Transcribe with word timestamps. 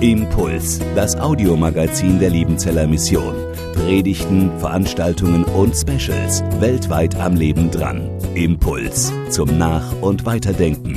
Impuls, 0.00 0.80
das 0.96 1.14
Audiomagazin 1.14 2.18
der 2.18 2.30
Liebenzeller 2.30 2.86
Mission. 2.86 3.34
Predigten, 3.74 4.50
Veranstaltungen 4.58 5.44
und 5.44 5.76
Specials 5.76 6.42
weltweit 6.58 7.14
am 7.16 7.36
Leben 7.36 7.70
dran. 7.70 8.10
Impuls 8.34 9.12
zum 9.28 9.58
Nach- 9.58 9.92
und 10.00 10.24
Weiterdenken. 10.24 10.96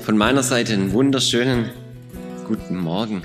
Von 0.00 0.16
meiner 0.16 0.42
Seite 0.42 0.72
einen 0.72 0.92
wunderschönen 0.92 1.70
guten 2.46 2.78
Morgen. 2.78 3.22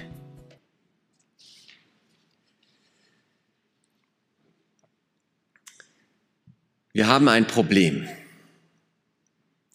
Wir 7.04 7.10
haben 7.10 7.28
ein 7.28 7.48
Problem. 7.48 8.08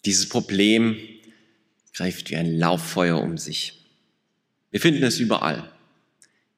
Dieses 0.03 0.27
Problem 0.27 0.97
greift 1.93 2.31
wie 2.31 2.37
ein 2.37 2.57
Lauffeuer 2.57 3.21
um 3.21 3.37
sich. 3.37 3.85
Wir 4.71 4.81
finden 4.81 5.03
es 5.03 5.19
überall. 5.19 5.71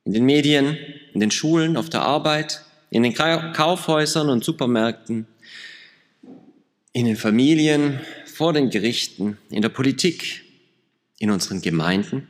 In 0.05 0.13
den 0.13 0.23
Medien, 0.23 0.77
in 1.13 1.19
den 1.19 1.29
Schulen, 1.29 1.75
auf 1.75 1.89
der 1.89 2.03
Arbeit, 2.03 2.63
in 2.89 3.03
den 3.03 3.13
Kaufhäusern 3.13 4.29
und 4.29 4.45
Supermärkten, 4.45 5.27
in 6.93 7.05
den 7.05 7.17
Familien, 7.17 7.99
vor 8.25 8.53
den 8.53 8.69
Gerichten, 8.69 9.37
in 9.49 9.61
der 9.61 9.67
Politik, 9.67 10.45
in 11.19 11.31
unseren 11.31 11.61
Gemeinden, 11.61 12.29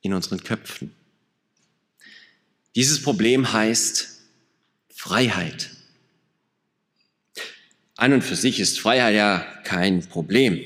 in 0.00 0.14
unseren 0.14 0.42
Köpfen. 0.42 0.92
Dieses 2.74 3.00
Problem 3.00 3.52
heißt 3.52 4.18
Freiheit. 4.92 5.70
An 8.00 8.14
und 8.14 8.24
für 8.24 8.34
sich 8.34 8.60
ist 8.60 8.80
Freiheit 8.80 9.14
ja 9.14 9.46
kein 9.62 10.00
Problem. 10.00 10.64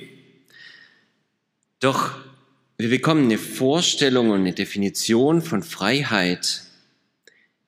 Doch 1.81 2.13
wir 2.79 2.89
bekommen 2.89 3.25
eine 3.25 3.39
Vorstellung 3.39 4.31
und 4.31 4.39
eine 4.39 4.53
Definition 4.53 5.43
von 5.43 5.65
Freiheit, 5.65 6.63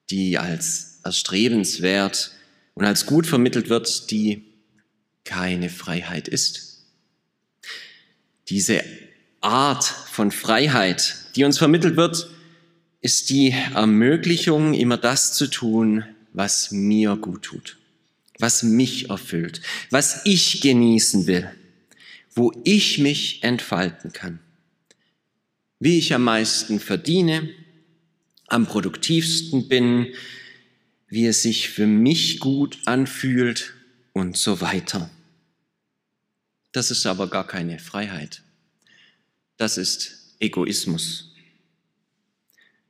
die 0.09 0.39
als 0.39 1.01
erstrebenswert 1.03 2.31
und 2.75 2.85
als 2.85 3.07
gut 3.07 3.27
vermittelt 3.27 3.69
wird, 3.69 4.13
die 4.13 4.45
keine 5.25 5.69
Freiheit 5.69 6.29
ist. 6.29 6.85
Diese 8.49 8.85
Art 9.41 9.83
von 9.85 10.31
Freiheit, 10.31 11.17
die 11.35 11.43
uns 11.43 11.59
vermittelt 11.59 11.97
wird, 11.97 12.31
ist 13.01 13.31
die 13.31 13.53
Ermöglichung, 13.75 14.75
immer 14.75 14.97
das 14.97 15.33
zu 15.33 15.49
tun, 15.49 16.05
was 16.33 16.71
mir 16.71 17.17
gut 17.17 17.43
tut 17.43 17.79
was 18.39 18.63
mich 18.63 19.11
erfüllt, 19.11 19.61
was 19.91 20.23
ich 20.25 20.61
genießen 20.61 21.27
will, 21.27 21.51
wo 22.35 22.53
ich 22.65 22.99
mich 22.99 23.43
entfalten 23.43 24.13
kann, 24.13 24.41
wie 25.79 25.99
ich 25.99 26.15
am 26.15 26.25
meisten 26.25 26.81
verdiene, 26.81 27.49
am 28.49 28.67
produktivsten 28.67 29.69
bin, 29.69 30.09
wie 31.09 31.27
es 31.27 31.43
sich 31.43 31.71
für 31.71 31.87
mich 31.87 32.41
gut 32.41 32.79
anfühlt 32.85 33.75
und 34.13 34.37
so 34.37 34.61
weiter. 34.61 35.11
Das 36.73 36.91
ist 36.91 37.07
aber 37.07 37.29
gar 37.29 37.47
keine 37.47 37.79
Freiheit. 37.79 38.43
Das 39.57 39.79
ist 39.79 40.35
Egoismus. 40.41 41.33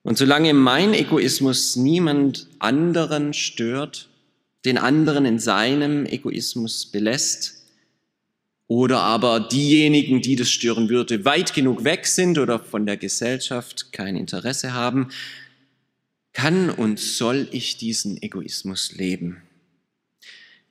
Und 0.03 0.19
solange 0.19 0.55
mein 0.55 0.95
Egoismus 0.95 1.77
niemand 1.77 2.49
anderen 2.59 3.33
stört, 3.33 4.09
den 4.67 4.79
anderen 4.79 5.25
in 5.25 5.39
seinem 5.39 6.05
Egoismus 6.05 6.87
belässt 6.87 7.55
oder 8.67 9.01
aber 9.01 9.41
diejenigen, 9.41 10.21
die 10.21 10.35
das 10.35 10.51
stören 10.51 10.89
würde, 10.89 11.25
weit 11.25 11.55
genug 11.55 11.85
weg 11.85 12.07
sind 12.07 12.37
oder 12.37 12.59
von 12.59 12.85
der 12.85 12.97
Gesellschaft 12.97 13.93
kein 13.93 14.17
Interesse 14.17 14.75
haben, 14.75 15.09
kann 16.33 16.69
und 16.69 16.99
soll 16.99 17.49
ich 17.53 17.77
diesen 17.79 18.21
Egoismus 18.21 18.93
leben. 18.93 19.41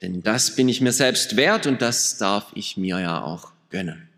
Denn 0.02 0.22
das 0.22 0.56
bin 0.56 0.68
ich 0.68 0.82
mir 0.82 0.92
selbst 0.92 1.38
wert 1.38 1.66
und 1.66 1.82
das 1.82 2.18
darf 2.18 2.52
ich 2.54 2.76
mir 2.76 3.00
ja 3.00 3.24
auch 3.24 3.54
gönnen. 3.70 4.10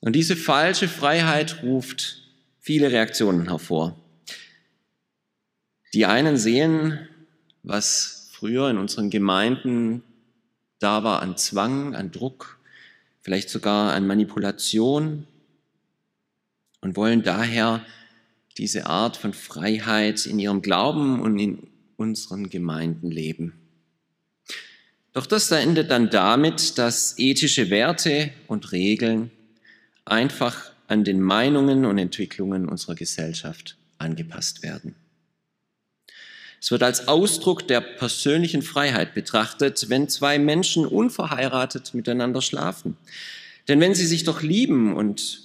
Und 0.00 0.14
diese 0.14 0.36
falsche 0.36 0.86
Freiheit 0.86 1.62
ruft 1.62 2.22
viele 2.60 2.92
Reaktionen 2.92 3.48
hervor. 3.48 3.98
Die 5.94 6.04
einen 6.04 6.36
sehen 6.36 7.08
was 7.62 8.28
früher 8.32 8.70
in 8.70 8.78
unseren 8.78 9.10
Gemeinden 9.10 10.02
da 10.78 11.02
war 11.02 11.22
an 11.22 11.36
Zwang, 11.36 11.94
an 11.94 12.12
Druck, 12.12 12.58
vielleicht 13.20 13.50
sogar 13.50 13.92
an 13.92 14.06
Manipulation 14.06 15.26
und 16.80 16.96
wollen 16.96 17.22
daher 17.22 17.84
diese 18.56 18.86
Art 18.86 19.16
von 19.16 19.32
Freiheit 19.32 20.26
in 20.26 20.38
ihrem 20.38 20.62
Glauben 20.62 21.20
und 21.20 21.38
in 21.38 21.68
unseren 21.96 22.48
Gemeinden 22.48 23.10
leben. 23.10 23.54
Doch 25.12 25.26
das 25.26 25.48
da 25.48 25.58
endet 25.58 25.90
dann 25.90 26.10
damit, 26.10 26.78
dass 26.78 27.18
ethische 27.18 27.70
Werte 27.70 28.30
und 28.46 28.72
Regeln 28.72 29.30
einfach 30.04 30.72
an 30.86 31.04
den 31.04 31.20
Meinungen 31.20 31.84
und 31.84 31.98
Entwicklungen 31.98 32.68
unserer 32.68 32.94
Gesellschaft 32.94 33.76
angepasst 33.98 34.62
werden. 34.62 34.94
Es 36.60 36.70
wird 36.70 36.82
als 36.82 37.06
Ausdruck 37.06 37.68
der 37.68 37.80
persönlichen 37.80 38.62
Freiheit 38.62 39.14
betrachtet, 39.14 39.88
wenn 39.88 40.08
zwei 40.08 40.38
Menschen 40.38 40.86
unverheiratet 40.86 41.94
miteinander 41.94 42.42
schlafen. 42.42 42.96
Denn 43.68 43.80
wenn 43.80 43.94
sie 43.94 44.06
sich 44.06 44.24
doch 44.24 44.42
lieben 44.42 44.96
und 44.96 45.42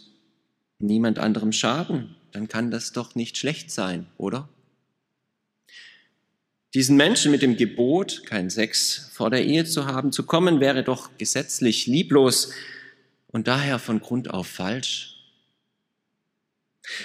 niemand 0.79 1.19
anderem 1.19 1.51
schaden, 1.51 2.15
dann 2.31 2.47
kann 2.47 2.71
das 2.71 2.91
doch 2.91 3.15
nicht 3.15 3.37
schlecht 3.37 3.69
sein, 3.69 4.07
oder? 4.17 4.49
Diesen 6.73 6.97
Menschen 6.97 7.31
mit 7.31 7.43
dem 7.43 7.55
Gebot, 7.55 8.25
keinen 8.25 8.49
Sex 8.49 9.11
vor 9.13 9.29
der 9.29 9.45
Ehe 9.45 9.65
zu 9.65 9.85
haben, 9.85 10.11
zu 10.11 10.23
kommen, 10.23 10.59
wäre 10.59 10.83
doch 10.83 11.15
gesetzlich 11.19 11.85
lieblos 11.85 12.51
und 13.27 13.47
daher 13.47 13.77
von 13.77 13.99
Grund 13.99 14.31
auf 14.31 14.47
falsch. 14.47 15.12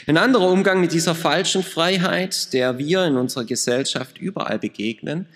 Ein 0.06 0.16
anderer 0.16 0.50
Umgang 0.50 0.80
mit 0.80 0.92
dieser 0.92 1.14
falschen 1.14 1.62
Freiheit, 1.62 2.52
der 2.52 2.78
wir 2.78 3.04
in 3.04 3.16
unserer 3.16 3.44
Gesellschaft 3.44 4.18
überall 4.18 4.58
begegnen, 4.58 5.26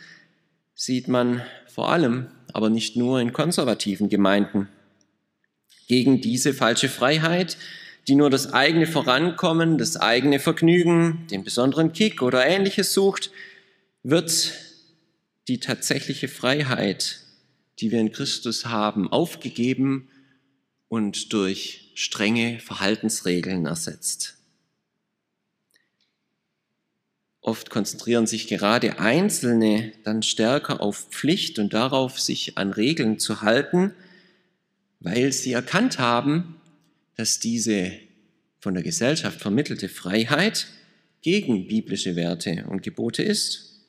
sieht 0.74 1.06
man 1.06 1.42
vor 1.66 1.90
allem, 1.90 2.26
aber 2.52 2.68
nicht 2.68 2.96
nur 2.96 3.20
in 3.20 3.32
konservativen 3.32 4.08
Gemeinden. 4.08 4.68
Gegen 5.86 6.20
diese 6.20 6.54
falsche 6.54 6.88
Freiheit, 6.88 7.56
die 8.08 8.16
nur 8.16 8.30
das 8.30 8.52
eigene 8.52 8.86
Vorankommen, 8.86 9.78
das 9.78 9.96
eigene 9.96 10.40
Vergnügen, 10.40 11.26
den 11.30 11.44
besonderen 11.44 11.92
Kick 11.92 12.20
oder 12.20 12.44
ähnliches 12.44 12.92
sucht, 12.92 13.30
wird 14.02 14.54
die 15.46 15.60
tatsächliche 15.60 16.28
Freiheit, 16.28 17.20
die 17.78 17.92
wir 17.92 18.00
in 18.00 18.12
Christus 18.12 18.66
haben, 18.66 19.10
aufgegeben 19.10 20.08
und 20.92 21.32
durch 21.32 21.90
strenge 21.94 22.60
Verhaltensregeln 22.60 23.64
ersetzt. 23.64 24.36
Oft 27.40 27.70
konzentrieren 27.70 28.26
sich 28.26 28.46
gerade 28.46 28.98
Einzelne 28.98 29.94
dann 30.04 30.22
stärker 30.22 30.82
auf 30.82 31.08
Pflicht 31.08 31.58
und 31.58 31.72
darauf, 31.72 32.20
sich 32.20 32.58
an 32.58 32.74
Regeln 32.74 33.18
zu 33.18 33.40
halten, 33.40 33.94
weil 35.00 35.32
sie 35.32 35.52
erkannt 35.54 35.98
haben, 35.98 36.60
dass 37.16 37.40
diese 37.40 37.92
von 38.60 38.74
der 38.74 38.82
Gesellschaft 38.82 39.40
vermittelte 39.40 39.88
Freiheit 39.88 40.66
gegen 41.22 41.68
biblische 41.68 42.16
Werte 42.16 42.66
und 42.68 42.82
Gebote 42.82 43.22
ist. 43.22 43.86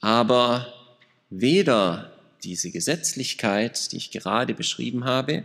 Aber 0.00 0.74
weder 1.28 2.19
diese 2.44 2.70
Gesetzlichkeit, 2.70 3.92
die 3.92 3.96
ich 3.96 4.10
gerade 4.10 4.54
beschrieben 4.54 5.04
habe, 5.04 5.44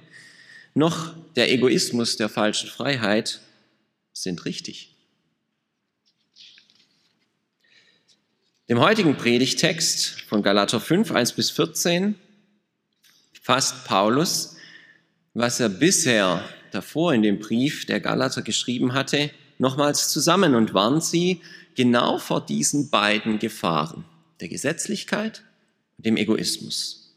noch 0.73 1.13
der 1.35 1.51
Egoismus 1.51 2.17
der 2.17 2.29
falschen 2.29 2.69
Freiheit 2.69 3.39
sind 4.13 4.45
richtig. 4.45 4.95
Dem 8.67 8.79
heutigen 8.79 9.15
Predigtext 9.15 10.21
von 10.21 10.41
Galater 10.41 10.79
5, 10.79 11.11
1 11.11 11.33
bis 11.33 11.51
14 11.51 12.15
fasst 13.41 13.85
Paulus, 13.85 14.55
was 15.33 15.59
er 15.59 15.69
bisher 15.69 16.43
davor 16.71 17.13
in 17.13 17.21
dem 17.21 17.39
Brief 17.39 17.85
der 17.85 17.99
Galater 17.99 18.41
geschrieben 18.41 18.93
hatte, 18.93 19.29
nochmals 19.59 20.09
zusammen 20.09 20.55
und 20.55 20.73
warnt 20.73 21.03
sie 21.03 21.41
genau 21.75 22.17
vor 22.17 22.45
diesen 22.45 22.89
beiden 22.89 23.37
Gefahren, 23.39 24.03
der 24.39 24.47
Gesetzlichkeit 24.47 25.43
dem 25.97 26.17
Egoismus. 26.17 27.15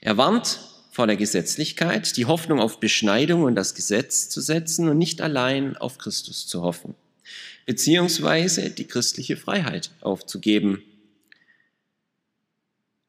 Er 0.00 0.16
warnt 0.16 0.60
vor 0.90 1.06
der 1.06 1.16
Gesetzlichkeit, 1.16 2.16
die 2.16 2.26
Hoffnung 2.26 2.60
auf 2.60 2.78
Beschneidung 2.78 3.42
und 3.42 3.56
das 3.56 3.74
Gesetz 3.74 4.28
zu 4.28 4.40
setzen 4.40 4.88
und 4.88 4.98
nicht 4.98 5.20
allein 5.20 5.76
auf 5.76 5.98
Christus 5.98 6.46
zu 6.46 6.62
hoffen, 6.62 6.94
beziehungsweise 7.66 8.70
die 8.70 8.86
christliche 8.86 9.36
Freiheit 9.36 9.90
aufzugeben. 10.02 10.82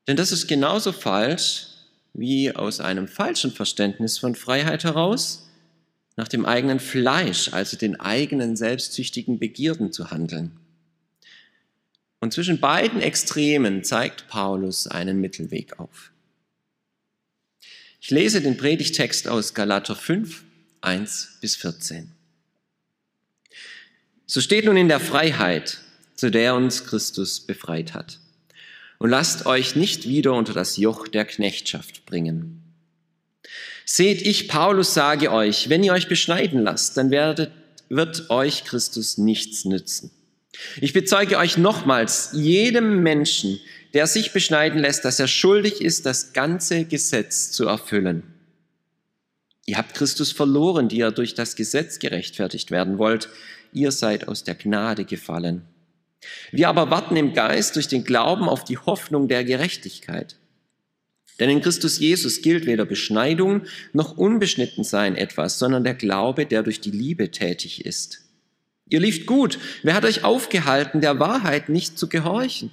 Denn 0.07 0.17
das 0.17 0.31
ist 0.31 0.47
genauso 0.47 0.91
falsch 0.91 1.67
wie 2.13 2.55
aus 2.55 2.79
einem 2.79 3.07
falschen 3.07 3.51
Verständnis 3.51 4.17
von 4.17 4.35
Freiheit 4.35 4.83
heraus, 4.83 5.49
nach 6.15 6.29
dem 6.29 6.45
eigenen 6.45 6.79
Fleisch, 6.79 7.51
also 7.51 7.77
den 7.77 7.99
eigenen 7.99 8.55
selbstsüchtigen 8.55 9.37
Begierden 9.37 9.91
zu 9.91 10.11
handeln. 10.11 10.57
Und 12.25 12.31
zwischen 12.31 12.59
beiden 12.59 13.01
Extremen 13.01 13.83
zeigt 13.83 14.27
Paulus 14.27 14.87
einen 14.87 15.21
Mittelweg 15.21 15.79
auf. 15.79 16.09
Ich 18.01 18.09
lese 18.09 18.41
den 18.41 18.57
Predigtext 18.57 19.27
aus 19.27 19.53
Galater 19.53 19.95
5, 19.95 20.43
1 20.81 21.37
bis 21.39 21.55
14. 21.55 22.11
So 24.25 24.41
steht 24.41 24.65
nun 24.65 24.75
in 24.75 24.87
der 24.87 24.99
Freiheit, 24.99 25.81
zu 26.15 26.31
der 26.31 26.55
uns 26.55 26.85
Christus 26.85 27.41
befreit 27.41 27.93
hat. 27.93 28.17
Und 28.97 29.11
lasst 29.11 29.45
euch 29.45 29.75
nicht 29.75 30.07
wieder 30.07 30.33
unter 30.33 30.53
das 30.53 30.77
Joch 30.77 31.07
der 31.07 31.25
Knechtschaft 31.25 32.07
bringen. 32.07 32.63
Seht, 33.85 34.23
ich, 34.23 34.47
Paulus, 34.47 34.95
sage 34.95 35.31
euch, 35.31 35.69
wenn 35.69 35.83
ihr 35.83 35.93
euch 35.93 36.07
beschneiden 36.07 36.63
lasst, 36.63 36.97
dann 36.97 37.11
werdet, 37.11 37.51
wird 37.89 38.31
euch 38.31 38.63
Christus 38.63 39.19
nichts 39.19 39.63
nützen. 39.65 40.09
Ich 40.81 40.93
bezeuge 40.93 41.37
euch 41.37 41.57
nochmals, 41.57 42.29
jedem 42.33 43.03
Menschen, 43.03 43.59
der 43.93 44.07
sich 44.07 44.33
beschneiden 44.33 44.79
lässt, 44.79 45.05
dass 45.05 45.19
er 45.19 45.27
schuldig 45.27 45.81
ist, 45.81 46.05
das 46.05 46.33
ganze 46.33 46.85
Gesetz 46.85 47.51
zu 47.51 47.67
erfüllen. 47.67 48.23
Ihr 49.65 49.77
habt 49.77 49.95
Christus 49.95 50.31
verloren, 50.31 50.89
die 50.89 50.97
ihr 50.97 51.11
durch 51.11 51.33
das 51.33 51.55
Gesetz 51.55 51.99
gerechtfertigt 51.99 52.71
werden 52.71 52.97
wollt. 52.97 53.29
Ihr 53.73 53.91
seid 53.91 54.27
aus 54.27 54.43
der 54.43 54.55
Gnade 54.55 55.05
gefallen. 55.05 55.63
Wir 56.51 56.69
aber 56.69 56.89
warten 56.91 57.15
im 57.15 57.33
Geist 57.33 57.75
durch 57.75 57.87
den 57.87 58.03
Glauben 58.03 58.47
auf 58.49 58.63
die 58.63 58.77
Hoffnung 58.77 59.27
der 59.27 59.43
Gerechtigkeit. 59.43 60.35
Denn 61.39 61.49
in 61.49 61.61
Christus 61.61 61.99
Jesus 61.99 62.41
gilt 62.41 62.65
weder 62.65 62.85
Beschneidung 62.85 63.63
noch 63.91 64.17
Unbeschnittensein 64.17 65.15
etwas, 65.15 65.59
sondern 65.59 65.83
der 65.83 65.95
Glaube, 65.95 66.45
der 66.45 66.63
durch 66.63 66.79
die 66.79 66.91
Liebe 66.91 67.31
tätig 67.31 67.85
ist. 67.85 68.24
Ihr 68.87 68.99
lieft 68.99 69.25
gut. 69.25 69.57
Wer 69.83 69.95
hat 69.95 70.05
euch 70.05 70.23
aufgehalten, 70.23 71.01
der 71.01 71.19
Wahrheit 71.19 71.69
nicht 71.69 71.97
zu 71.97 72.07
gehorchen? 72.07 72.71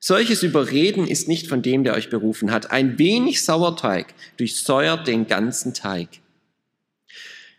Solches 0.00 0.42
Überreden 0.42 1.06
ist 1.06 1.28
nicht 1.28 1.46
von 1.46 1.62
dem, 1.62 1.84
der 1.84 1.94
euch 1.94 2.10
berufen 2.10 2.50
hat. 2.50 2.70
Ein 2.70 2.98
wenig 2.98 3.42
Sauerteig 3.44 4.12
durchsäuert 4.36 5.06
den 5.06 5.26
ganzen 5.26 5.72
Teig. 5.72 6.08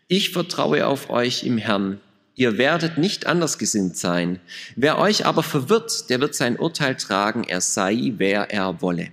Ich 0.07 0.29
vertraue 0.29 0.85
auf 0.85 1.09
euch 1.09 1.43
im 1.43 1.57
Herrn. 1.57 1.99
Ihr 2.35 2.57
werdet 2.57 2.97
nicht 2.97 3.25
anders 3.25 3.57
gesinnt 3.57 3.97
sein. 3.97 4.39
Wer 4.75 4.99
euch 4.99 5.25
aber 5.25 5.41
verwirrt, 5.41 6.09
der 6.09 6.19
wird 6.19 6.35
sein 6.35 6.59
Urteil 6.59 6.95
tragen, 6.97 7.45
er 7.45 7.61
sei, 7.61 8.13
wer 8.17 8.51
er 8.51 8.81
wolle. 8.81 9.09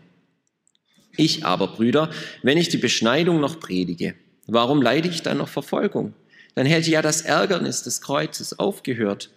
Ich 1.16 1.46
aber, 1.46 1.68
Brüder, 1.68 2.10
wenn 2.42 2.58
ich 2.58 2.68
die 2.68 2.78
Beschneidung 2.78 3.40
noch 3.40 3.60
predige, 3.60 4.14
warum 4.46 4.82
leide 4.82 5.08
ich 5.08 5.22
dann 5.22 5.38
noch 5.38 5.48
Verfolgung? 5.48 6.14
Dann 6.54 6.66
hätte 6.66 6.90
ja 6.90 7.02
das 7.02 7.22
Ärgernis 7.22 7.82
des 7.82 8.00
Kreuzes 8.00 8.58
aufgehört. 8.58 9.30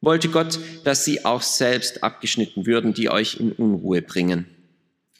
Wollte 0.00 0.28
Gott, 0.28 0.58
dass 0.84 1.04
sie 1.04 1.24
auch 1.24 1.42
selbst 1.42 2.02
abgeschnitten 2.02 2.66
würden, 2.66 2.94
die 2.94 3.10
euch 3.10 3.40
in 3.40 3.52
Unruhe 3.52 4.02
bringen. 4.02 4.46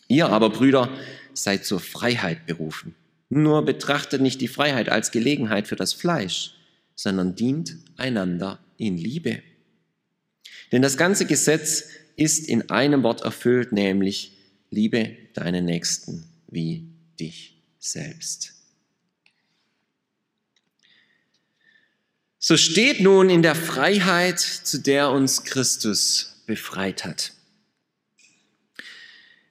Ihr 0.09 0.29
aber, 0.29 0.51
Brüder, 0.51 0.91
seid 1.35 1.65
zur 1.65 1.81
Freiheit 1.81 2.47
berufen. 2.47 2.95
Nur 3.29 3.65
betrachtet 3.65 4.21
nicht 4.21 4.41
die 4.41 4.49
Freiheit 4.49 4.89
als 4.89 5.11
Gelegenheit 5.11 5.67
für 5.67 5.77
das 5.77 5.93
Fleisch, 5.93 6.55
sondern 6.95 7.35
dient 7.35 7.77
einander 7.97 8.61
in 8.77 8.97
Liebe. 8.97 9.43
Denn 10.73 10.83
das 10.83 10.97
ganze 10.97 11.27
Gesetz 11.27 11.89
ist 12.17 12.49
in 12.49 12.71
einem 12.71 13.03
Wort 13.03 13.23
erfüllt, 13.23 13.73
nämlich 13.73 14.37
liebe 14.71 15.17
deinen 15.35 15.65
Nächsten 15.65 16.25
wie 16.49 16.89
dich 17.19 17.63
selbst. 17.79 18.56
So 22.48 22.56
steht 22.56 23.00
nun 23.00 23.28
in 23.28 23.43
der 23.43 23.56
Freiheit, 23.56 24.38
zu 24.38 24.78
der 24.78 25.10
uns 25.10 25.43
Christus 25.43 26.37
befreit 26.46 27.04
hat. 27.04 27.32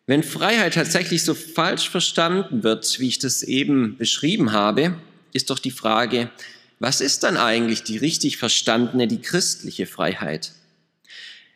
Wenn 0.07 0.23
Freiheit 0.23 0.75
tatsächlich 0.75 1.25
so 1.25 1.33
falsch 1.33 1.89
verstanden 1.89 2.63
wird, 2.63 3.01
wie 3.01 3.09
ich 3.09 3.19
das 3.19 3.43
eben 3.43 3.97
beschrieben 3.97 4.53
habe, 4.53 4.97
ist 5.33 5.49
doch 5.49 5.59
die 5.59 5.71
Frage, 5.71 6.31
was 6.79 7.01
ist 7.01 7.23
dann 7.23 7.35
eigentlich 7.35 7.83
die 7.83 7.97
richtig 7.97 8.37
verstandene, 8.37 9.09
die 9.09 9.21
christliche 9.21 9.87
Freiheit? 9.87 10.53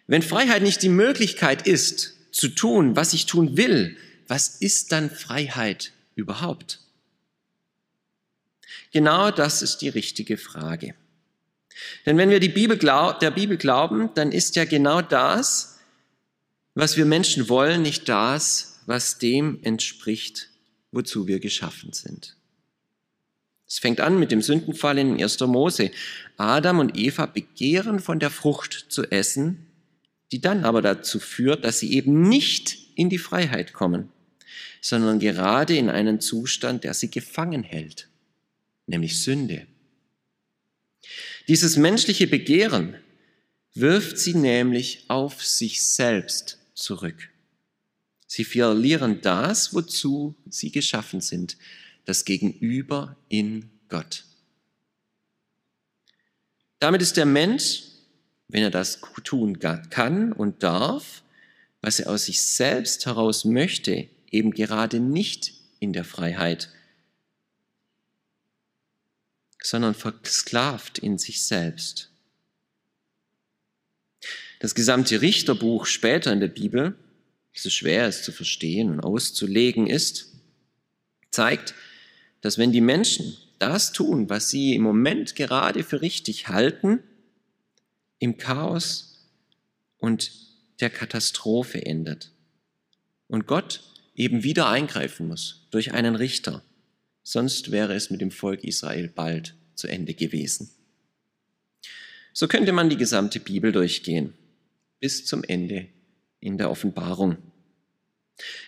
Wenn 0.07 0.23
Freiheit 0.23 0.61
nicht 0.61 0.83
die 0.83 0.89
Möglichkeit 0.89 1.65
ist, 1.65 2.17
zu 2.33 2.49
tun, 2.49 2.97
was 2.97 3.13
ich 3.13 3.27
tun 3.27 3.55
will, 3.55 3.95
was 4.27 4.57
ist 4.57 4.91
dann 4.91 5.09
Freiheit 5.09 5.93
überhaupt? 6.15 6.81
Genau 8.91 9.31
das 9.31 9.61
ist 9.61 9.77
die 9.77 9.87
richtige 9.87 10.35
Frage. 10.35 10.95
Denn 12.05 12.17
wenn 12.17 12.29
wir 12.29 12.39
Bibel 12.49 12.77
glaub, 12.77 13.19
der 13.19 13.31
Bibel 13.31 13.57
glauben, 13.57 14.09
dann 14.15 14.31
ist 14.31 14.55
ja 14.55 14.65
genau 14.65 15.01
das, 15.01 15.79
was 16.75 16.97
wir 16.97 17.05
Menschen 17.05 17.49
wollen, 17.49 17.81
nicht 17.81 18.07
das, 18.07 18.81
was 18.85 19.17
dem 19.17 19.59
entspricht, 19.63 20.49
wozu 20.91 21.27
wir 21.27 21.39
geschaffen 21.39 21.93
sind. 21.93 22.35
Es 23.67 23.77
fängt 23.77 24.01
an 24.01 24.17
mit 24.17 24.31
dem 24.31 24.41
Sündenfall 24.41 24.97
in 24.97 25.21
1. 25.21 25.39
Mose. 25.41 25.91
Adam 26.37 26.79
und 26.79 26.97
Eva 26.97 27.27
begehren 27.27 27.99
von 27.99 28.19
der 28.19 28.31
Frucht 28.31 28.87
zu 28.89 29.03
essen, 29.11 29.67
die 30.31 30.41
dann 30.41 30.65
aber 30.65 30.81
dazu 30.81 31.19
führt, 31.19 31.63
dass 31.63 31.79
sie 31.79 31.93
eben 31.93 32.27
nicht 32.27 32.77
in 32.95 33.09
die 33.09 33.19
Freiheit 33.19 33.73
kommen, 33.73 34.09
sondern 34.81 35.19
gerade 35.19 35.77
in 35.77 35.89
einen 35.89 36.19
Zustand, 36.19 36.83
der 36.83 36.95
sie 36.95 37.11
gefangen 37.11 37.63
hält, 37.63 38.07
nämlich 38.87 39.21
Sünde. 39.21 39.67
Dieses 41.49 41.77
menschliche 41.77 42.27
Begehren 42.27 42.95
wirft 43.73 44.19
sie 44.19 44.35
nämlich 44.35 45.05
auf 45.07 45.43
sich 45.43 45.83
selbst 45.83 46.59
zurück. 46.75 47.31
Sie 48.27 48.43
verlieren 48.43 49.21
das, 49.21 49.73
wozu 49.73 50.35
sie 50.47 50.71
geschaffen 50.71 51.21
sind, 51.21 51.57
das 52.05 52.23
Gegenüber 52.23 53.17
in 53.29 53.71
Gott. 53.87 54.25
Damit 56.77 57.01
ist 57.01 57.17
der 57.17 57.25
Mensch, 57.25 57.81
wenn 58.47 58.61
er 58.61 58.69
das 58.69 59.01
tun 59.23 59.57
kann 59.57 60.31
und 60.31 60.61
darf, 60.61 61.23
was 61.81 61.99
er 61.99 62.11
aus 62.11 62.25
sich 62.25 62.43
selbst 62.43 63.07
heraus 63.07 63.43
möchte, 63.43 64.07
eben 64.29 64.51
gerade 64.51 64.99
nicht 64.99 65.55
in 65.79 65.93
der 65.93 66.03
Freiheit, 66.03 66.69
sondern 69.61 69.93
versklavt 69.93 70.99
in 70.99 71.17
sich 71.17 71.43
selbst. 71.43 72.11
Das 74.59 74.75
gesamte 74.75 75.21
Richterbuch 75.21 75.85
später 75.85 76.33
in 76.33 76.39
der 76.39 76.47
Bibel, 76.47 76.95
so 77.53 77.69
schwer 77.69 78.07
es 78.07 78.23
zu 78.23 78.31
verstehen 78.31 78.89
und 78.89 78.99
auszulegen 79.01 79.87
ist, 79.87 80.33
zeigt, 81.31 81.73
dass 82.41 82.57
wenn 82.57 82.71
die 82.71 82.81
Menschen 82.81 83.37
das 83.57 83.91
tun, 83.91 84.29
was 84.29 84.49
sie 84.49 84.75
im 84.75 84.81
Moment 84.81 85.35
gerade 85.35 85.83
für 85.83 86.01
richtig 86.01 86.47
halten, 86.47 87.03
im 88.19 88.37
Chaos 88.37 89.29
und 89.97 90.31
der 90.79 90.89
Katastrophe 90.89 91.85
endet. 91.85 92.31
Und 93.27 93.47
Gott 93.47 93.83
eben 94.15 94.43
wieder 94.43 94.69
eingreifen 94.69 95.27
muss 95.27 95.67
durch 95.71 95.93
einen 95.93 96.15
Richter, 96.15 96.63
sonst 97.29 97.69
wäre 97.69 97.93
es 97.93 98.09
mit 98.09 98.21
dem 98.21 98.31
Volk 98.31 98.63
Israel 98.63 99.07
bald 99.07 99.53
zu 99.75 99.87
Ende 99.87 100.15
gewesen. 100.15 100.71
So 102.33 102.47
könnte 102.47 102.71
man 102.71 102.89
die 102.89 102.97
gesamte 102.97 103.39
Bibel 103.39 103.71
durchgehen, 103.71 104.33
bis 104.99 105.25
zum 105.25 105.43
Ende 105.43 105.87
in 106.39 106.57
der 106.57 106.71
Offenbarung. 106.71 107.37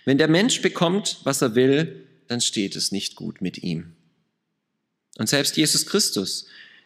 Wenn 0.05 0.19
der 0.19 0.27
Mensch 0.27 0.61
bekommt, 0.61 1.21
was 1.23 1.41
er 1.41 1.55
will, 1.55 2.05
dann 2.27 2.39
steht 2.39 2.75
es 2.75 2.91
nicht 2.91 3.15
gut 3.15 3.41
mit 3.41 3.63
ihm. 3.63 3.95
Und 5.17 5.27
selbst 5.27 5.57
Jesus 5.57 5.87
Christus, 5.87 6.45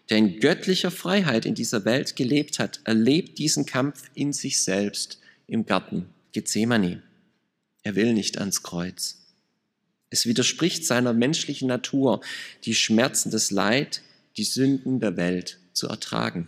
der 0.09 0.19
in 0.19 0.39
göttlicher 0.39 0.91
Freiheit 0.91 1.45
in 1.45 1.55
dieser 1.55 1.83
Welt 1.83 2.15
gelebt 2.15 2.57
hat, 2.57 2.79
erlebt 2.85 3.37
diesen 3.37 3.65
Kampf 3.65 4.09
in 4.13 4.31
sich 4.31 4.63
selbst 4.63 5.19
im 5.45 5.65
Garten 5.65 6.07
Gethsemane. 6.31 7.03
Er 7.83 7.95
will 7.95 8.13
nicht 8.13 8.37
ans 8.37 8.63
Kreuz. 8.63 9.24
Es 10.09 10.25
widerspricht 10.25 10.85
seiner 10.85 11.13
menschlichen 11.13 11.67
Natur, 11.67 12.21
die 12.63 12.75
Schmerzen 12.75 13.31
des 13.31 13.51
Leid, 13.51 14.01
die 14.37 14.43
Sünden 14.43 14.99
der 14.99 15.17
Welt 15.17 15.59
zu 15.73 15.87
ertragen. 15.87 16.47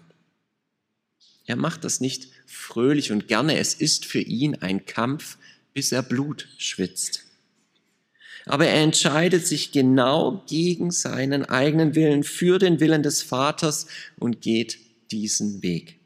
Er 1.45 1.55
macht 1.55 1.83
das 1.83 1.99
nicht 2.01 2.29
fröhlich 2.45 3.11
und 3.11 3.27
gerne, 3.27 3.57
es 3.57 3.73
ist 3.73 4.05
für 4.05 4.19
ihn 4.19 4.55
ein 4.55 4.85
Kampf, 4.85 5.37
bis 5.73 5.91
er 5.91 6.03
Blut 6.03 6.47
schwitzt. 6.57 7.23
aber 8.45 8.67
er 8.67 8.81
entscheidet 8.81 9.45
sich 9.45 9.71
genau 9.71 10.43
gegen 10.47 10.91
seinen 10.91 11.45
eigenen 11.45 11.95
Willen, 11.95 12.23
für 12.23 12.59
den 12.59 12.79
Willen 12.79 13.03
des 13.03 13.21
Vaters 13.21 13.87
und 14.17 14.41
geht 14.41 14.79
diesen 15.11 15.61
Weg. 15.61 15.96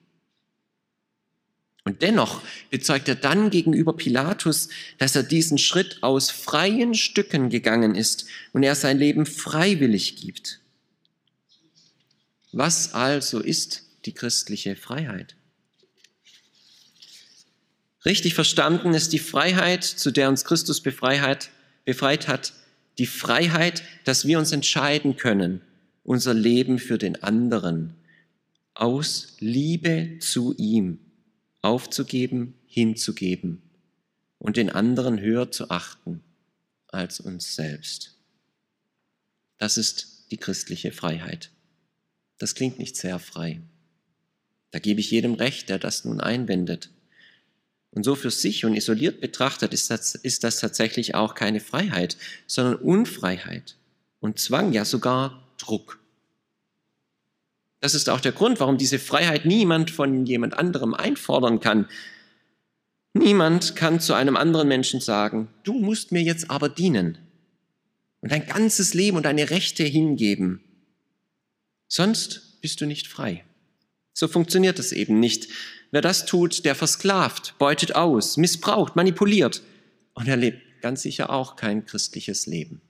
Und 1.83 2.03
dennoch 2.03 2.43
bezeugt 2.69 3.07
er 3.07 3.15
dann 3.15 3.49
gegenüber 3.49 3.93
Pilatus, 3.93 4.69
dass 4.99 5.15
er 5.15 5.23
diesen 5.23 5.57
Schritt 5.57 6.03
aus 6.03 6.29
freien 6.29 6.93
Stücken 6.93 7.49
gegangen 7.49 7.95
ist 7.95 8.27
und 8.53 8.61
er 8.61 8.75
sein 8.75 8.99
Leben 8.99 9.25
freiwillig 9.25 10.17
gibt. 10.17 10.59
Was 12.51 12.93
also 12.93 13.39
ist 13.39 13.83
die 14.05 14.13
christliche 14.13 14.75
Freiheit? 14.75 15.35
Richtig 18.05 18.35
verstanden 18.35 18.93
ist 18.93 19.13
die 19.13 19.19
Freiheit, 19.19 19.83
zu 19.83 20.11
der 20.11 20.29
uns 20.29 20.43
Christus 20.43 20.81
befreit, 20.81 21.49
hat, 22.27 22.53
die 22.97 23.05
Freiheit, 23.05 23.83
dass 24.03 24.27
wir 24.27 24.37
uns 24.37 24.51
entscheiden 24.51 25.17
können, 25.17 25.61
unser 26.03 26.33
Leben 26.33 26.77
für 26.77 26.97
den 26.97 27.23
anderen 27.23 27.95
aus 28.73 29.35
Liebe 29.39 30.17
zu 30.19 30.55
ihm 30.57 30.99
aufzugeben, 31.61 32.55
hinzugeben 32.65 33.61
und 34.39 34.57
den 34.57 34.69
anderen 34.69 35.19
höher 35.19 35.51
zu 35.51 35.69
achten 35.69 36.23
als 36.87 37.19
uns 37.19 37.55
selbst. 37.55 38.17
Das 39.57 39.77
ist 39.77 40.25
die 40.31 40.37
christliche 40.37 40.91
Freiheit. 40.91 41.51
Das 42.37 42.55
klingt 42.55 42.79
nicht 42.79 42.97
sehr 42.97 43.19
frei. 43.19 43.61
Da 44.71 44.79
gebe 44.79 44.99
ich 44.99 45.11
jedem 45.11 45.35
recht, 45.35 45.69
der 45.69 45.77
das 45.77 46.05
nun 46.05 46.19
einwendet. 46.21 46.89
Und 47.91 48.03
so 48.03 48.15
für 48.15 48.31
sich 48.31 48.65
und 48.65 48.73
isoliert 48.73 49.19
betrachtet 49.19 49.73
ist 49.73 49.91
das, 49.91 50.15
ist 50.15 50.43
das 50.43 50.59
tatsächlich 50.59 51.13
auch 51.13 51.35
keine 51.35 51.59
Freiheit, 51.59 52.17
sondern 52.47 52.75
Unfreiheit 52.75 53.75
und 54.21 54.39
Zwang, 54.39 54.71
ja 54.71 54.85
sogar 54.85 55.47
Druck. 55.57 55.99
Das 57.81 57.95
ist 57.95 58.09
auch 58.09 58.21
der 58.21 58.31
Grund, 58.31 58.59
warum 58.59 58.77
diese 58.77 58.99
Freiheit 58.99 59.45
niemand 59.45 59.91
von 59.91 60.25
jemand 60.25 60.57
anderem 60.57 60.93
einfordern 60.93 61.59
kann. 61.59 61.89
Niemand 63.13 63.75
kann 63.75 63.99
zu 63.99 64.13
einem 64.13 64.37
anderen 64.37 64.67
Menschen 64.67 65.01
sagen, 65.01 65.49
du 65.63 65.73
musst 65.73 66.11
mir 66.11 66.21
jetzt 66.21 66.49
aber 66.49 66.69
dienen 66.69 67.17
und 68.21 68.31
dein 68.31 68.45
ganzes 68.45 68.93
Leben 68.93 69.17
und 69.17 69.23
deine 69.23 69.49
Rechte 69.49 69.83
hingeben. 69.83 70.63
Sonst 71.87 72.61
bist 72.61 72.79
du 72.79 72.85
nicht 72.85 73.07
frei. 73.07 73.43
So 74.13 74.27
funktioniert 74.27 74.79
es 74.79 74.91
eben 74.91 75.19
nicht. 75.19 75.47
Wer 75.89 76.01
das 76.01 76.25
tut, 76.25 76.63
der 76.63 76.75
versklavt, 76.75 77.55
beutet 77.57 77.95
aus, 77.95 78.37
missbraucht, 78.37 78.95
manipuliert 78.95 79.63
und 80.13 80.27
er 80.27 80.37
lebt 80.37 80.81
ganz 80.81 81.01
sicher 81.01 81.31
auch 81.31 81.55
kein 81.55 81.85
christliches 81.85 82.45
Leben. 82.45 82.81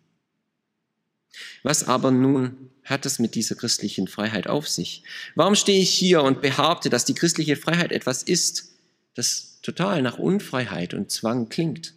Was 1.64 1.88
aber 1.88 2.12
nun 2.12 2.70
hat 2.84 3.06
es 3.06 3.20
mit 3.20 3.36
dieser 3.36 3.56
christlichen 3.56 4.08
Freiheit 4.08 4.48
auf 4.48 4.68
sich? 4.68 5.04
Warum 5.36 5.56
stehe 5.56 5.82
ich 5.82 5.92
hier 5.92 6.24
und 6.24 6.42
behaupte, 6.42 6.90
dass 6.90 7.06
die 7.06 7.14
christliche 7.14 7.56
Freiheit 7.56 7.92
etwas 7.92 8.24
ist, 8.24 8.74
das 9.14 9.60
total 9.62 10.02
nach 10.02 10.18
Unfreiheit 10.18 10.94
und 10.94 11.12
Zwang 11.12 11.50
klingt? 11.50 11.94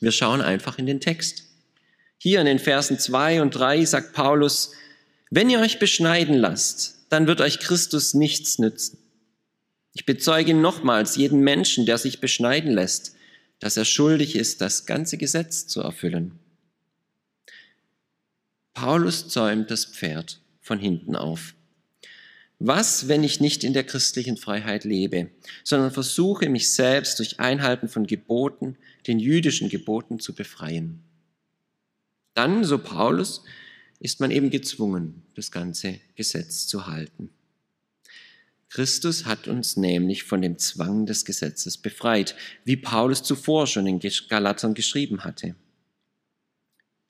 Wir 0.00 0.12
schauen 0.12 0.40
einfach 0.40 0.78
in 0.78 0.86
den 0.86 1.00
Text. 1.00 1.44
Hier 2.18 2.40
in 2.40 2.46
den 2.46 2.58
Versen 2.58 2.98
zwei 2.98 3.42
und 3.42 3.54
drei 3.54 3.84
sagt 3.84 4.12
Paulus, 4.12 4.72
wenn 5.30 5.50
ihr 5.50 5.60
euch 5.60 5.78
beschneiden 5.78 6.36
lasst, 6.36 7.06
dann 7.08 7.26
wird 7.26 7.40
euch 7.40 7.58
Christus 7.58 8.14
nichts 8.14 8.58
nützen. 8.58 8.98
Ich 9.94 10.06
bezeuge 10.06 10.54
nochmals 10.54 11.16
jeden 11.16 11.40
Menschen, 11.40 11.86
der 11.86 11.98
sich 11.98 12.20
beschneiden 12.20 12.72
lässt, 12.72 13.14
dass 13.60 13.76
er 13.76 13.84
schuldig 13.84 14.36
ist, 14.36 14.60
das 14.60 14.86
ganze 14.86 15.16
Gesetz 15.16 15.66
zu 15.66 15.80
erfüllen. 15.80 16.38
Paulus 18.74 19.28
zäumt 19.28 19.70
das 19.70 19.84
Pferd 19.84 20.40
von 20.60 20.78
hinten 20.78 21.14
auf. 21.16 21.54
Was, 22.58 23.08
wenn 23.08 23.24
ich 23.24 23.40
nicht 23.40 23.64
in 23.64 23.72
der 23.72 23.84
christlichen 23.84 24.36
Freiheit 24.36 24.84
lebe, 24.84 25.30
sondern 25.62 25.90
versuche, 25.90 26.48
mich 26.48 26.72
selbst 26.72 27.18
durch 27.18 27.40
Einhalten 27.40 27.88
von 27.88 28.06
Geboten, 28.06 28.76
den 29.06 29.18
jüdischen 29.18 29.68
Geboten 29.68 30.18
zu 30.18 30.34
befreien? 30.34 31.02
Dann, 32.34 32.64
so 32.64 32.78
Paulus, 32.78 33.44
ist 34.00 34.20
man 34.20 34.30
eben 34.30 34.50
gezwungen, 34.50 35.22
das 35.34 35.50
ganze 35.50 36.00
Gesetz 36.14 36.66
zu 36.66 36.86
halten. 36.86 37.30
Christus 38.70 39.24
hat 39.24 39.46
uns 39.46 39.76
nämlich 39.76 40.24
von 40.24 40.42
dem 40.42 40.58
Zwang 40.58 41.06
des 41.06 41.24
Gesetzes 41.24 41.78
befreit, 41.78 42.34
wie 42.64 42.76
Paulus 42.76 43.22
zuvor 43.22 43.68
schon 43.68 43.86
in 43.86 44.00
Galatern 44.28 44.74
geschrieben 44.74 45.22
hatte. 45.22 45.54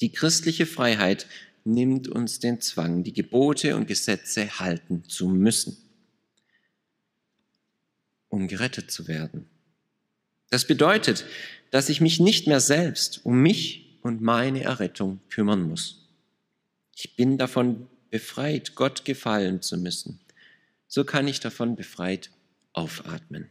Die 0.00 0.12
christliche 0.12 0.66
Freiheit 0.66 1.26
nimmt 1.64 2.09
uns 2.09 2.38
den 2.38 2.61
Zwang, 2.61 3.02
die 3.02 3.12
Gebote 3.12 3.76
und 3.76 3.87
Gesetze 3.87 4.59
halten 4.59 5.04
zu 5.04 5.28
müssen, 5.28 5.76
um 8.28 8.49
gerettet 8.49 8.90
zu 8.90 9.09
werden. 9.09 9.47
Das 10.50 10.66
bedeutet, 10.66 11.25
dass 11.71 11.88
ich 11.88 12.00
mich 12.00 12.21
nicht 12.21 12.47
mehr 12.47 12.61
selbst 12.61 13.25
um 13.25 13.42
mich 13.42 13.99
und 14.02 14.21
meine 14.21 14.62
Errettung 14.62 15.21
kümmern 15.30 15.62
muss. 15.62 16.09
Ich 16.94 17.16
bin 17.16 17.38
davon 17.38 17.88
befreit, 18.11 18.75
Gott 18.75 19.04
gefallen 19.04 19.62
zu 19.62 19.76
müssen 19.78 20.21
so 20.94 21.04
kann 21.04 21.26
ich 21.26 21.40
davon 21.40 21.75
befreit 21.75 22.30
aufatmen. 22.73 23.50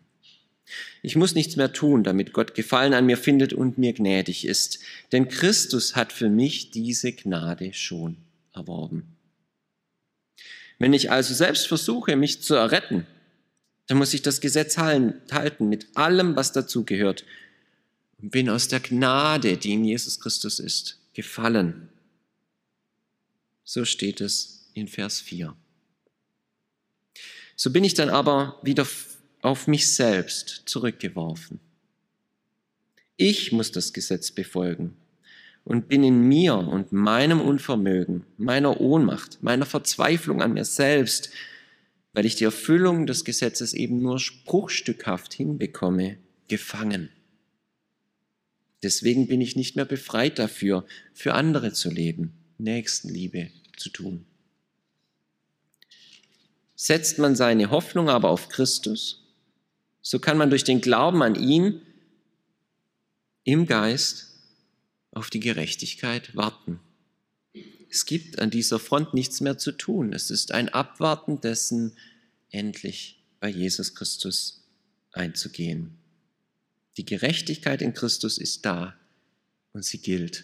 Ich 1.02 1.16
muss 1.16 1.36
nichts 1.36 1.56
mehr 1.56 1.74
tun, 1.74 2.04
damit 2.04 2.34
Gott 2.34 2.56
Gefallen 2.56 2.94
an 2.94 3.06
mir 3.06 3.18
findet 3.18 3.54
und 3.54 3.78
mir 3.78 3.94
gnädig 3.94 4.46
ist, 4.46 4.80
denn 5.12 5.28
Christus 5.28 5.96
hat 5.96 6.14
für 6.14 6.30
mich 6.30 6.72
diese 6.72 7.12
Gnade 7.12 7.74
schon 7.74 8.18
erworben. 8.54 9.18
Wenn 10.80 10.94
ich 10.94 11.12
also 11.12 11.34
selbst 11.34 11.68
versuche, 11.68 12.16
mich 12.16 12.42
zu 12.42 12.56
erretten, 12.56 13.06
dann 13.88 13.98
muss 13.98 14.14
ich 14.14 14.22
das 14.22 14.42
Gesetz 14.42 14.78
halten 14.78 15.70
mit 15.70 15.88
allem, 15.96 16.36
was 16.36 16.52
dazugehört 16.52 17.26
und 18.22 18.32
bin 18.32 18.50
aus 18.50 18.70
der 18.70 18.80
Gnade, 18.80 19.58
die 19.58 19.74
in 19.74 19.84
Jesus 19.84 20.20
Christus 20.20 20.60
ist, 20.60 21.00
gefallen. 21.14 21.90
So 23.66 23.86
steht 23.86 24.22
es 24.22 24.70
in 24.74 24.88
Vers 24.88 25.20
4. 25.20 25.56
So 27.56 27.72
bin 27.72 27.84
ich 27.84 27.94
dann 27.94 28.10
aber 28.10 28.60
wieder 28.64 28.88
auf 29.44 29.68
mich 29.68 29.94
selbst 29.94 30.64
zurückgeworfen. 30.66 31.60
Ich 33.18 33.52
muss 33.52 33.72
das 33.72 33.94
Gesetz 33.94 34.32
befolgen 34.32 34.96
und 35.66 35.90
bin 35.90 36.04
in 36.04 36.22
mir 36.22 36.56
und 36.56 36.94
meinem 36.94 37.42
Unvermögen, 37.42 38.26
meiner 38.38 38.80
Ohnmacht, 38.80 39.44
meiner 39.44 39.66
Verzweiflung 39.66 40.42
an 40.42 40.54
mir 40.54 40.66
selbst, 40.66 41.30
weil 42.14 42.26
ich 42.26 42.36
die 42.36 42.46
Erfüllung 42.46 43.06
des 43.06 43.26
Gesetzes 43.26 43.74
eben 43.74 44.02
nur 44.02 44.18
spruchstückhaft 44.18 45.34
hinbekomme, 45.34 46.18
gefangen. 46.48 47.10
Deswegen 48.82 49.28
bin 49.28 49.42
ich 49.42 49.56
nicht 49.56 49.76
mehr 49.76 49.86
befreit 49.86 50.40
dafür, 50.40 50.86
für 51.14 51.34
andere 51.34 51.74
zu 51.74 51.90
leben, 51.90 52.34
Nächstenliebe 52.58 53.50
zu 53.76 53.90
tun. 53.90 54.26
Setzt 56.76 57.20
man 57.20 57.36
seine 57.36 57.72
Hoffnung 57.72 58.10
aber 58.10 58.30
auf 58.30 58.50
Christus, 58.50 59.23
so 60.04 60.20
kann 60.20 60.38
man 60.38 60.50
durch 60.50 60.66
den 60.66 60.82
Glauben 60.82 61.24
an 61.24 61.36
ihn 61.36 61.82
im 63.46 63.66
Geist 63.66 64.28
auf 65.12 65.30
die 65.30 65.40
Gerechtigkeit 65.40 66.36
warten. 66.36 66.80
Es 67.90 68.06
gibt 68.06 68.40
an 68.40 68.50
dieser 68.50 68.80
Front 68.80 69.14
nichts 69.14 69.40
mehr 69.40 69.58
zu 69.58 69.72
tun. 69.72 70.14
Es 70.14 70.30
ist 70.30 70.52
ein 70.52 70.70
Abwarten 70.70 71.40
dessen, 71.40 71.94
endlich 72.50 73.24
bei 73.40 73.48
Jesus 73.50 73.96
Christus 73.96 74.68
einzugehen. 75.14 75.98
Die 76.98 77.06
Gerechtigkeit 77.06 77.82
in 77.82 77.94
Christus 77.94 78.38
ist 78.38 78.66
da 78.66 78.96
und 79.72 79.86
sie 79.86 80.00
gilt. 80.00 80.44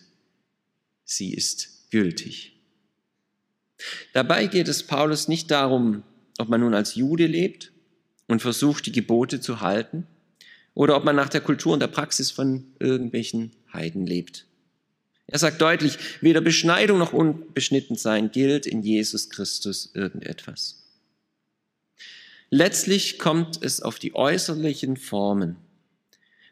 Sie 1.04 1.34
ist 1.34 1.90
gültig. 1.92 2.54
Dabei 4.14 4.48
geht 4.48 4.68
es 4.68 4.84
Paulus 4.84 5.28
nicht 5.28 5.52
darum, 5.52 6.04
ob 6.38 6.48
man 6.48 6.62
nun 6.62 6.74
als 6.74 6.96
Jude 6.96 7.28
lebt 7.28 7.74
und 8.30 8.42
versucht, 8.42 8.86
die 8.86 8.94
Gebote 8.94 9.42
zu 9.42 9.60
halten, 9.60 10.08
oder 10.74 10.96
ob 10.96 11.04
man 11.04 11.18
nach 11.18 11.28
der 11.28 11.42
Kultur 11.42 11.74
und 11.74 11.82
der 11.82 11.88
Praxis 11.88 12.32
von 12.32 12.64
irgendwelchen 12.80 13.52
Heiden 13.74 14.06
lebt. 14.06 14.46
Er 15.28 15.40
sagt 15.40 15.62
deutlich, 15.62 15.98
weder 16.22 16.40
Beschneidung 16.40 16.98
noch 16.98 17.12
Unbeschnittensein 17.12 18.32
gilt 18.32 18.66
in 18.66 18.82
Jesus 18.82 19.30
Christus 19.30 19.92
irgendetwas. 19.94 20.86
Letztlich 22.50 23.20
kommt 23.20 23.62
es 23.62 23.82
auf 23.82 24.00
die 24.00 24.16
äußerlichen 24.16 24.96
Formen, 24.96 25.58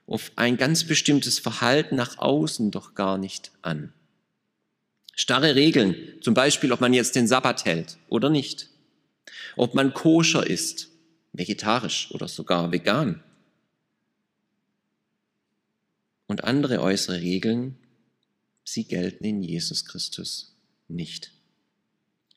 auf 0.05 0.31
ein 0.35 0.57
ganz 0.57 0.83
bestimmtes 0.83 1.39
Verhalten 1.39 1.95
nach 1.95 2.17
außen 2.17 2.71
doch 2.71 2.93
gar 2.93 3.17
nicht 3.17 3.51
an. 3.61 3.93
Starre 5.15 5.55
Regeln, 5.55 5.95
zum 6.21 6.33
Beispiel, 6.33 6.71
ob 6.71 6.81
man 6.81 6.93
jetzt 6.93 7.15
den 7.15 7.27
Sabbat 7.27 7.65
hält 7.65 7.97
oder 8.09 8.29
nicht 8.29 8.69
ob 9.57 9.73
man 9.73 9.93
koscher 9.93 10.45
ist, 10.45 10.89
vegetarisch 11.37 12.11
oder 12.11 12.27
sogar 12.27 12.71
vegan. 12.71 13.23
Und 16.27 16.43
andere 16.43 16.81
äußere 16.81 17.21
Regeln 17.21 17.77
sie 18.63 18.83
gelten 18.83 19.23
in 19.23 19.43
Jesus 19.43 19.85
Christus 19.85 20.55
nicht. 20.87 21.31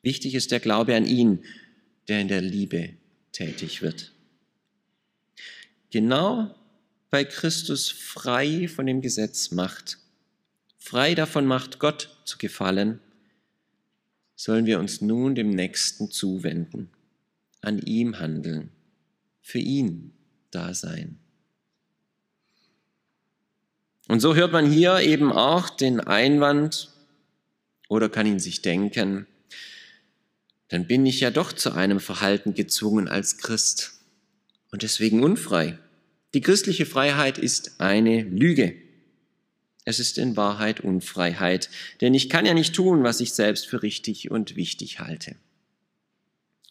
Wichtig 0.01 0.33
ist 0.35 0.51
der 0.51 0.59
Glaube 0.59 0.95
an 0.95 1.05
ihn, 1.05 1.43
der 2.07 2.21
in 2.21 2.27
der 2.27 2.41
Liebe 2.41 2.93
tätig 3.31 3.81
wird. 3.81 4.13
Genau 5.89 6.55
weil 7.11 7.25
Christus 7.25 7.89
frei 7.89 8.67
von 8.69 8.85
dem 8.85 9.01
Gesetz 9.01 9.51
macht, 9.51 9.99
frei 10.77 11.13
davon 11.13 11.45
macht, 11.45 11.77
Gott 11.77 12.09
zu 12.25 12.37
gefallen, 12.37 12.99
sollen 14.35 14.65
wir 14.65 14.79
uns 14.79 15.01
nun 15.01 15.35
dem 15.35 15.49
Nächsten 15.49 16.09
zuwenden, 16.09 16.89
an 17.59 17.79
ihm 17.79 18.17
handeln, 18.17 18.71
für 19.51 19.59
ihn 19.59 20.13
da 20.49 20.73
sein. 20.73 21.19
Und 24.07 24.21
so 24.21 24.33
hört 24.33 24.53
man 24.53 24.71
hier 24.71 24.99
eben 24.99 25.31
auch 25.31 25.69
den 25.69 25.99
Einwand 25.99 26.89
oder 27.89 28.07
kann 28.09 28.25
ihn 28.25 28.39
sich 28.39 28.61
denken, 28.61 29.27
dann 30.69 30.87
bin 30.87 31.05
ich 31.05 31.19
ja 31.19 31.31
doch 31.31 31.51
zu 31.51 31.73
einem 31.73 31.99
Verhalten 31.99 32.53
gezwungen 32.53 33.09
als 33.09 33.37
Christ 33.37 33.99
und 34.71 34.83
deswegen 34.83 35.21
unfrei. 35.21 35.77
Die 36.33 36.41
christliche 36.41 36.85
Freiheit 36.85 37.37
ist 37.37 37.81
eine 37.81 38.21
Lüge. 38.21 38.73
Es 39.83 39.99
ist 39.99 40.17
in 40.17 40.37
Wahrheit 40.37 40.79
Unfreiheit, 40.79 41.69
denn 41.99 42.13
ich 42.13 42.29
kann 42.29 42.45
ja 42.45 42.53
nicht 42.53 42.73
tun, 42.73 43.03
was 43.03 43.19
ich 43.19 43.33
selbst 43.33 43.67
für 43.67 43.83
richtig 43.83 44.31
und 44.31 44.55
wichtig 44.55 44.99
halte. 44.99 45.35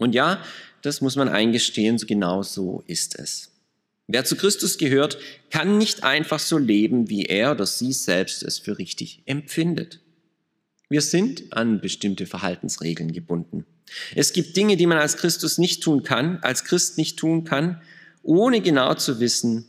Und 0.00 0.14
ja, 0.14 0.42
das 0.80 1.02
muss 1.02 1.14
man 1.14 1.28
eingestehen, 1.28 1.98
genau 1.98 2.42
so 2.42 2.82
ist 2.86 3.18
es. 3.18 3.50
Wer 4.08 4.24
zu 4.24 4.34
Christus 4.34 4.78
gehört, 4.78 5.18
kann 5.50 5.76
nicht 5.76 6.04
einfach 6.04 6.40
so 6.40 6.56
leben, 6.56 7.10
wie 7.10 7.26
er 7.26 7.52
oder 7.52 7.66
sie 7.66 7.92
selbst 7.92 8.42
es 8.42 8.58
für 8.58 8.78
richtig 8.78 9.22
empfindet. 9.26 10.00
Wir 10.88 11.02
sind 11.02 11.52
an 11.52 11.82
bestimmte 11.82 12.26
Verhaltensregeln 12.26 13.12
gebunden. 13.12 13.66
Es 14.16 14.32
gibt 14.32 14.56
Dinge, 14.56 14.78
die 14.78 14.86
man 14.86 14.98
als 14.98 15.18
Christus 15.18 15.58
nicht 15.58 15.82
tun 15.82 16.02
kann, 16.02 16.38
als 16.38 16.64
Christ 16.64 16.96
nicht 16.96 17.18
tun 17.18 17.44
kann, 17.44 17.82
ohne 18.22 18.62
genau 18.62 18.94
zu 18.94 19.20
wissen, 19.20 19.66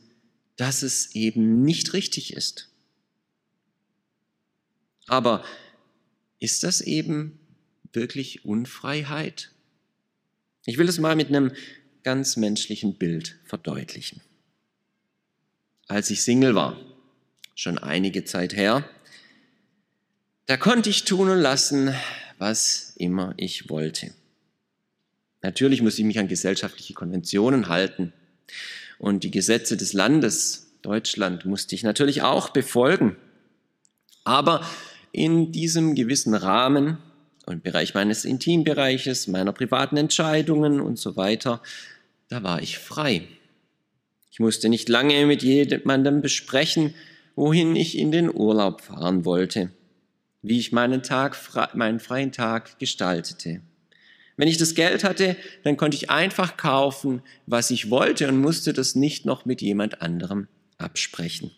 dass 0.56 0.82
es 0.82 1.14
eben 1.14 1.62
nicht 1.64 1.92
richtig 1.94 2.34
ist. 2.34 2.70
Aber 5.08 5.44
ist 6.40 6.64
das 6.64 6.80
eben 6.80 7.38
wirklich 7.92 8.46
Unfreiheit? 8.46 9.52
Ich 10.66 10.78
will 10.78 10.88
es 10.88 11.00
mal 11.00 11.16
mit 11.16 11.30
einem 11.30 11.52
ganz 12.04 12.38
menschlichen 12.38 12.96
Bild 12.96 13.40
verdeutlichen. 13.46 14.22
Als 15.88 16.10
ich 16.10 16.22
Single 16.22 16.56
war, 16.56 16.78
schon 17.56 17.78
einige 17.78 18.24
Zeit 18.26 18.56
her, 18.56 18.88
da 20.46 20.58
konnte 20.58 20.90
ich 20.90 21.06
tun 21.06 21.30
und 21.30 21.40
lassen, 21.40 21.94
was 22.38 22.94
immer 22.98 23.34
ich 23.38 23.70
wollte. 23.70 24.14
Natürlich 25.42 25.82
muss 25.82 25.98
ich 25.98 26.06
mich 26.06 26.20
an 26.20 26.28
gesellschaftliche 26.28 26.94
Konventionen 26.94 27.68
halten. 27.68 28.14
Und 29.00 29.24
die 29.24 29.32
Gesetze 29.32 29.78
des 29.78 29.94
Landes 29.94 30.74
Deutschland 30.82 31.46
musste 31.46 31.76
ich 31.76 31.84
natürlich 31.84 32.22
auch 32.22 32.50
befolgen. 32.50 33.16
Aber 34.24 34.66
in 35.12 35.52
diesem 35.52 35.96
gewissen 35.96 36.34
Rahmen 36.34 36.98
und 37.46 37.64
Bereich 37.64 37.94
meines 37.94 38.26
Intimbereiches, 38.26 39.28
meiner 39.28 39.54
privaten 39.54 39.98
Entscheidungen 39.98 40.80
und 40.80 40.98
so 40.98 41.16
weiter, 41.16 41.62
da 42.30 42.44
war 42.44 42.62
ich 42.62 42.78
frei. 42.78 43.28
Ich 44.32 44.40
musste 44.40 44.70
nicht 44.70 44.88
lange 44.90 45.26
mit 45.26 45.44
jemandem 45.44 46.22
besprechen, 46.22 46.94
wohin 47.36 47.76
ich 47.76 47.98
in 47.98 48.12
den 48.12 48.34
Urlaub 48.34 48.82
fahren 48.82 49.26
wollte, 49.26 49.72
wie 50.42 50.60
ich 50.60 50.72
meinen 50.72 51.04
Tag, 51.04 51.38
meinen 51.76 52.00
freien 52.00 52.32
Tag 52.32 52.80
gestaltete. 52.80 53.62
Wenn 54.38 54.48
ich 54.48 54.58
das 54.58 54.76
Geld 54.76 55.04
hatte, 55.04 55.36
dann 55.64 55.78
konnte 55.78 55.98
ich 55.98 56.10
einfach 56.10 56.58
kaufen, 56.58 57.22
was 57.46 57.70
ich 57.70 57.90
wollte 57.90 58.28
und 58.28 58.38
musste 58.38 58.74
das 58.74 58.96
nicht 58.96 59.26
noch 59.26 59.46
mit 59.46 59.62
jemand 59.62 60.02
anderem 60.02 60.48
absprechen. 60.78 61.52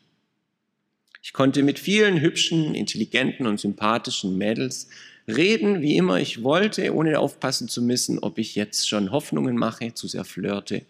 Ich 1.22 1.32
konnte 1.32 1.64
mit 1.64 1.80
vielen 1.80 2.20
hübschen, 2.20 2.76
intelligenten 2.76 3.48
und 3.48 3.60
sympathischen 3.60 4.38
Mädels 4.38 4.90
reden, 5.28 5.82
wie 5.82 5.96
immer 5.96 6.20
ich 6.20 6.44
wollte, 6.44 6.94
ohne 6.94 7.20
aufpassen 7.20 7.68
zu 7.68 7.82
müssen, 7.82 8.20
ob 8.20 8.38
ich 8.38 8.56
jetzt 8.56 8.88
schon 8.88 9.12
Hoffnungen 9.12 9.56
mache, 9.56 9.94
zu 9.94 10.08
sehr 10.08 10.26
flirte 10.26 10.86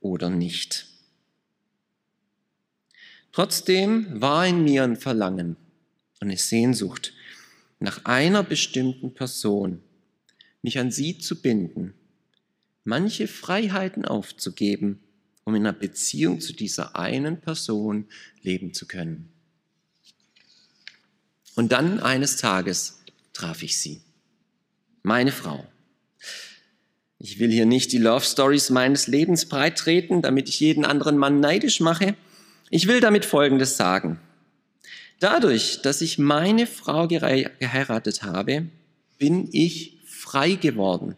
oder 0.00 0.30
nicht. 0.30 0.86
Trotzdem 3.32 4.20
war 4.20 4.46
in 4.46 4.64
mir 4.64 4.84
ein 4.84 4.96
Verlangen 4.96 5.56
und 6.20 6.28
eine 6.28 6.36
Sehnsucht 6.36 7.12
nach 7.78 8.04
einer 8.04 8.42
bestimmten 8.42 9.14
Person, 9.14 9.80
mich 10.62 10.78
an 10.78 10.90
sie 10.90 11.18
zu 11.18 11.40
binden, 11.40 11.94
manche 12.84 13.28
Freiheiten 13.28 14.04
aufzugeben, 14.04 15.00
um 15.44 15.54
in 15.54 15.66
einer 15.66 15.72
Beziehung 15.72 16.40
zu 16.40 16.52
dieser 16.52 16.96
einen 16.96 17.40
Person 17.40 18.06
leben 18.42 18.74
zu 18.74 18.86
können. 18.86 19.30
Und 21.54 21.72
dann 21.72 22.00
eines 22.00 22.36
Tages 22.36 22.97
traf 23.38 23.62
ich 23.62 23.78
sie, 23.78 24.00
meine 25.02 25.30
Frau. 25.30 25.64
Ich 27.20 27.38
will 27.38 27.50
hier 27.50 27.66
nicht 27.66 27.92
die 27.92 27.98
Love 27.98 28.24
Stories 28.24 28.70
meines 28.70 29.06
Lebens 29.06 29.46
breittreten, 29.46 30.22
damit 30.22 30.48
ich 30.48 30.60
jeden 30.60 30.84
anderen 30.84 31.16
Mann 31.16 31.40
neidisch 31.40 31.80
mache. 31.80 32.16
Ich 32.70 32.88
will 32.88 33.00
damit 33.00 33.24
Folgendes 33.24 33.76
sagen. 33.76 34.18
Dadurch, 35.20 35.82
dass 35.82 36.00
ich 36.00 36.18
meine 36.18 36.66
Frau 36.66 37.08
geheiratet 37.08 38.22
habe, 38.22 38.66
bin 39.18 39.48
ich 39.52 39.98
frei 40.04 40.54
geworden. 40.54 41.16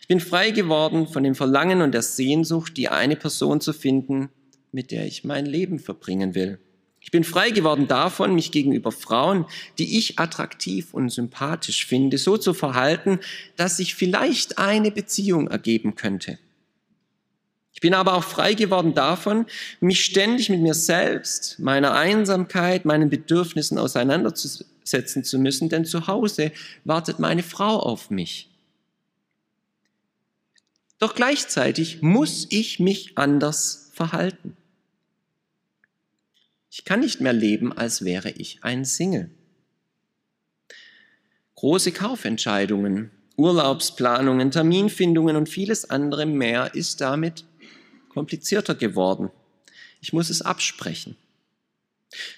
Ich 0.00 0.08
bin 0.08 0.20
frei 0.20 0.50
geworden 0.50 1.08
von 1.08 1.22
dem 1.22 1.34
Verlangen 1.34 1.82
und 1.82 1.92
der 1.92 2.02
Sehnsucht, 2.02 2.76
die 2.76 2.88
eine 2.88 3.16
Person 3.16 3.60
zu 3.60 3.72
finden, 3.72 4.30
mit 4.72 4.90
der 4.90 5.06
ich 5.06 5.24
mein 5.24 5.46
Leben 5.46 5.78
verbringen 5.78 6.34
will. 6.34 6.58
Ich 7.04 7.10
bin 7.10 7.22
frei 7.22 7.50
geworden 7.50 7.86
davon, 7.86 8.34
mich 8.34 8.50
gegenüber 8.50 8.90
Frauen, 8.90 9.44
die 9.78 9.98
ich 9.98 10.18
attraktiv 10.18 10.94
und 10.94 11.10
sympathisch 11.10 11.84
finde, 11.84 12.16
so 12.16 12.38
zu 12.38 12.54
verhalten, 12.54 13.20
dass 13.56 13.76
sich 13.76 13.94
vielleicht 13.94 14.56
eine 14.56 14.90
Beziehung 14.90 15.48
ergeben 15.48 15.96
könnte. 15.96 16.38
Ich 17.74 17.80
bin 17.80 17.92
aber 17.92 18.14
auch 18.14 18.24
frei 18.24 18.54
geworden 18.54 18.94
davon, 18.94 19.44
mich 19.80 20.02
ständig 20.02 20.48
mit 20.48 20.62
mir 20.62 20.72
selbst, 20.72 21.58
meiner 21.58 21.92
Einsamkeit, 21.92 22.86
meinen 22.86 23.10
Bedürfnissen 23.10 23.78
auseinanderzusetzen 23.78 24.72
setzen 24.84 25.24
zu 25.24 25.38
müssen, 25.38 25.68
denn 25.68 25.84
zu 25.84 26.06
Hause 26.06 26.52
wartet 26.84 27.18
meine 27.18 27.42
Frau 27.42 27.80
auf 27.80 28.10
mich. 28.10 28.50
Doch 30.98 31.14
gleichzeitig 31.14 32.02
muss 32.02 32.46
ich 32.50 32.80
mich 32.80 33.18
anders 33.18 33.90
verhalten. 33.92 34.56
Ich 36.76 36.84
kann 36.84 36.98
nicht 36.98 37.20
mehr 37.20 37.32
leben, 37.32 37.72
als 37.72 38.04
wäre 38.04 38.30
ich 38.30 38.58
ein 38.62 38.84
Single. 38.84 39.30
Große 41.54 41.92
Kaufentscheidungen, 41.92 43.12
Urlaubsplanungen, 43.36 44.50
Terminfindungen 44.50 45.36
und 45.36 45.48
vieles 45.48 45.88
andere 45.88 46.26
mehr 46.26 46.74
ist 46.74 47.00
damit 47.00 47.44
komplizierter 48.08 48.74
geworden. 48.74 49.30
Ich 50.00 50.12
muss 50.12 50.30
es 50.30 50.42
absprechen. 50.42 51.16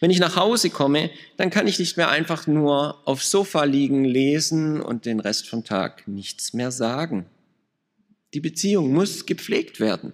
Wenn 0.01 0.11
ich 0.11 0.19
nach 0.19 0.37
Hause 0.37 0.69
komme, 0.69 1.09
dann 1.39 1.49
kann 1.49 1.67
ich 1.67 1.79
nicht 1.79 1.97
mehr 1.97 2.11
einfach 2.11 2.47
nur 2.47 3.09
aufs 3.09 3.31
Sofa 3.31 3.65
liegen, 3.65 4.05
lesen 4.05 4.83
und 4.83 5.07
den 5.07 5.21
Rest 5.21 5.49
vom 5.49 5.65
Tag 5.65 6.07
nichts 6.07 6.53
mehr 6.53 6.71
sagen. 6.71 7.25
Die 8.35 8.41
Beziehung 8.41 8.93
muss 8.93 9.25
gepflegt 9.25 9.81
werden. 9.81 10.13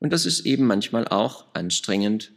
Und 0.00 0.12
das 0.12 0.26
ist 0.26 0.44
eben 0.44 0.66
manchmal 0.66 1.08
auch 1.08 1.46
anstrengend. 1.54 2.32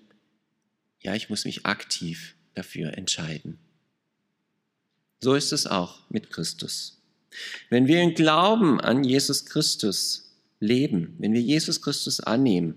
Ja, 1.01 1.15
ich 1.15 1.29
muss 1.29 1.45
mich 1.45 1.65
aktiv 1.65 2.35
dafür 2.53 2.97
entscheiden. 2.97 3.59
So 5.19 5.35
ist 5.35 5.51
es 5.51 5.67
auch 5.67 6.09
mit 6.09 6.29
Christus. 6.29 7.01
Wenn 7.69 7.87
wir 7.87 8.01
im 8.01 8.13
Glauben 8.13 8.79
an 8.79 9.03
Jesus 9.03 9.45
Christus 9.45 10.35
leben, 10.59 11.15
wenn 11.19 11.33
wir 11.33 11.41
Jesus 11.41 11.81
Christus 11.81 12.19
annehmen, 12.19 12.75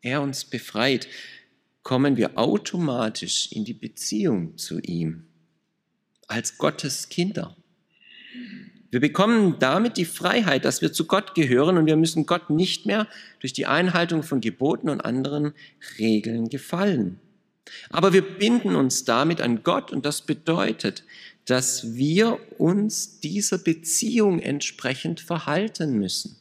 er 0.00 0.22
uns 0.22 0.44
befreit, 0.44 1.08
kommen 1.82 2.16
wir 2.16 2.38
automatisch 2.38 3.50
in 3.50 3.64
die 3.64 3.74
Beziehung 3.74 4.56
zu 4.58 4.78
ihm 4.80 5.24
als 6.26 6.58
Gottes 6.58 7.08
Kinder. 7.08 7.56
Wir 8.90 9.00
bekommen 9.00 9.58
damit 9.58 9.96
die 9.96 10.04
Freiheit, 10.04 10.64
dass 10.64 10.82
wir 10.82 10.92
zu 10.92 11.06
Gott 11.06 11.34
gehören 11.34 11.76
und 11.76 11.86
wir 11.86 11.96
müssen 11.96 12.26
Gott 12.26 12.50
nicht 12.50 12.86
mehr 12.86 13.06
durch 13.40 13.52
die 13.52 13.66
Einhaltung 13.66 14.22
von 14.22 14.40
Geboten 14.40 14.88
und 14.88 15.00
anderen 15.00 15.52
Regeln 15.98 16.48
gefallen. 16.48 17.20
Aber 17.90 18.12
wir 18.12 18.22
binden 18.22 18.76
uns 18.76 19.04
damit 19.04 19.40
an 19.40 19.62
Gott 19.62 19.92
und 19.92 20.04
das 20.04 20.22
bedeutet, 20.22 21.04
dass 21.44 21.94
wir 21.94 22.38
uns 22.58 23.20
dieser 23.20 23.58
Beziehung 23.58 24.40
entsprechend 24.40 25.20
verhalten 25.20 25.98
müssen. 25.98 26.36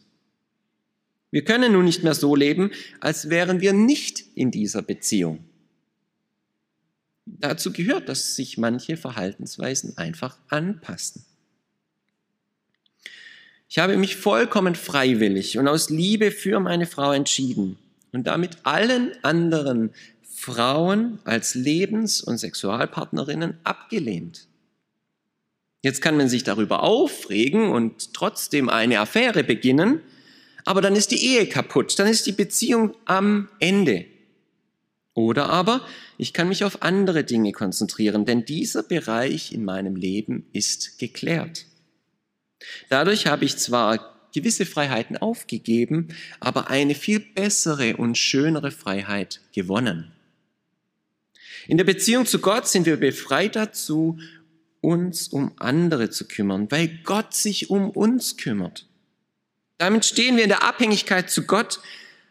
Wir 1.31 1.43
können 1.43 1.73
nun 1.73 1.85
nicht 1.85 2.03
mehr 2.03 2.15
so 2.15 2.35
leben, 2.35 2.71
als 2.99 3.29
wären 3.29 3.61
wir 3.61 3.73
nicht 3.73 4.23
in 4.35 4.51
dieser 4.51 4.81
Beziehung. 4.81 5.43
dazu 7.25 7.73
gehört, 7.73 8.07
dass 8.07 8.35
sich 8.35 8.57
manche 8.57 8.95
Verhaltensweisen 8.95 9.97
einfach 9.97 10.37
anpassen. 10.47 11.25
Ich 13.69 13.79
habe 13.79 13.97
mich 13.97 14.15
vollkommen 14.15 14.75
freiwillig 14.75 15.57
und 15.57 15.67
aus 15.67 15.89
Liebe 15.89 16.31
für 16.31 16.61
meine 16.61 16.85
Frau 16.85 17.11
entschieden 17.11 17.77
und 18.13 18.27
damit 18.27 18.57
allen 18.63 19.11
anderen 19.23 19.91
Frauen 20.39 21.17
als 21.23 21.55
Lebens- 21.55 22.21
und 22.21 22.37
Sexualpartnerinnen 22.37 23.57
abgelehnt. 23.63 24.47
Jetzt 25.81 25.99
kann 25.99 26.15
man 26.15 26.29
sich 26.29 26.43
darüber 26.43 26.83
aufregen 26.83 27.71
und 27.71 28.13
trotzdem 28.13 28.69
eine 28.69 28.99
Affäre 28.99 29.43
beginnen, 29.43 29.99
aber 30.63 30.81
dann 30.81 30.95
ist 30.95 31.09
die 31.09 31.25
Ehe 31.25 31.47
kaputt, 31.47 31.97
dann 31.97 32.07
ist 32.07 32.27
die 32.27 32.33
Beziehung 32.33 32.93
am 33.05 33.49
Ende. 33.59 34.05
Oder 35.15 35.49
aber 35.49 35.81
ich 36.19 36.33
kann 36.33 36.49
mich 36.49 36.63
auf 36.63 36.83
andere 36.83 37.23
Dinge 37.23 37.51
konzentrieren, 37.51 38.23
denn 38.25 38.45
dieser 38.45 38.83
Bereich 38.83 39.51
in 39.51 39.65
meinem 39.65 39.95
Leben 39.95 40.45
ist 40.53 40.99
geklärt. 40.99 41.65
Dadurch 42.89 43.25
habe 43.25 43.43
ich 43.43 43.57
zwar 43.57 44.29
gewisse 44.35 44.67
Freiheiten 44.67 45.17
aufgegeben, 45.17 46.09
aber 46.39 46.69
eine 46.69 46.93
viel 46.93 47.19
bessere 47.19 47.97
und 47.97 48.19
schönere 48.19 48.69
Freiheit 48.69 49.41
gewonnen. 49.51 50.13
In 51.67 51.77
der 51.77 51.83
Beziehung 51.83 52.25
zu 52.25 52.39
Gott 52.39 52.67
sind 52.67 52.85
wir 52.85 52.97
befreit 52.97 53.55
dazu, 53.55 54.17
uns 54.81 55.27
um 55.27 55.51
andere 55.57 56.09
zu 56.09 56.25
kümmern, 56.27 56.71
weil 56.71 56.99
Gott 57.03 57.33
sich 57.33 57.69
um 57.69 57.89
uns 57.89 58.37
kümmert. 58.37 58.87
Damit 59.77 60.05
stehen 60.05 60.37
wir 60.37 60.43
in 60.43 60.49
der 60.49 60.63
Abhängigkeit 60.63 61.29
zu 61.29 61.43
Gott 61.43 61.79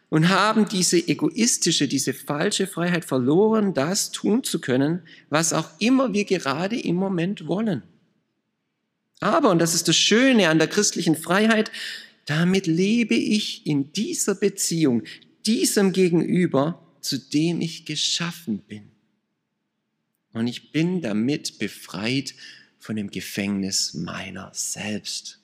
und 0.09 0.29
haben 0.29 0.67
diese 0.67 0.97
egoistische, 0.97 1.87
diese 1.87 2.13
falsche 2.13 2.65
Freiheit 2.65 3.05
verloren, 3.05 3.73
das 3.73 4.11
tun 4.11 4.43
zu 4.43 4.59
können, 4.59 5.03
was 5.29 5.53
auch 5.53 5.69
immer 5.79 6.13
wir 6.13 6.25
gerade 6.25 6.79
im 6.79 6.95
Moment 6.95 7.47
wollen. 7.47 7.83
Aber, 9.19 9.49
und 9.51 9.59
das 9.59 9.73
ist 9.73 9.87
das 9.87 9.97
Schöne 9.97 10.49
an 10.49 10.59
der 10.59 10.67
christlichen 10.67 11.15
Freiheit, 11.15 11.71
damit 12.25 12.67
lebe 12.67 13.15
ich 13.15 13.65
in 13.65 13.91
dieser 13.93 14.35
Beziehung, 14.35 15.03
diesem 15.45 15.91
Gegenüber, 15.91 16.81
zu 17.01 17.17
dem 17.17 17.61
ich 17.61 17.85
geschaffen 17.85 18.59
bin. 18.59 18.91
Und 20.37 20.45
ich 20.45 20.71
bin 20.71 21.01
damit 21.01 21.57
befreit 21.57 22.35
von 22.77 22.95
dem 22.95 23.09
Gefängnis 23.09 23.95
meiner 23.95 24.51
selbst. 24.53 25.39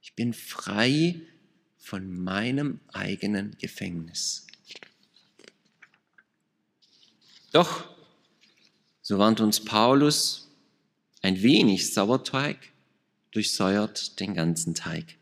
Ich 0.00 0.14
bin 0.14 0.32
frei 0.32 1.20
von 1.78 2.22
meinem 2.22 2.80
eigenen 2.92 3.56
Gefängnis. 3.58 4.46
Doch, 7.50 7.84
so 9.02 9.18
warnt 9.18 9.40
uns 9.40 9.58
Paulus, 9.58 10.48
ein 11.20 11.42
wenig 11.42 11.92
Sauerteig 11.92 12.58
durchsäuert 13.32 14.20
den 14.20 14.34
ganzen 14.34 14.74
Teig. 14.74 15.16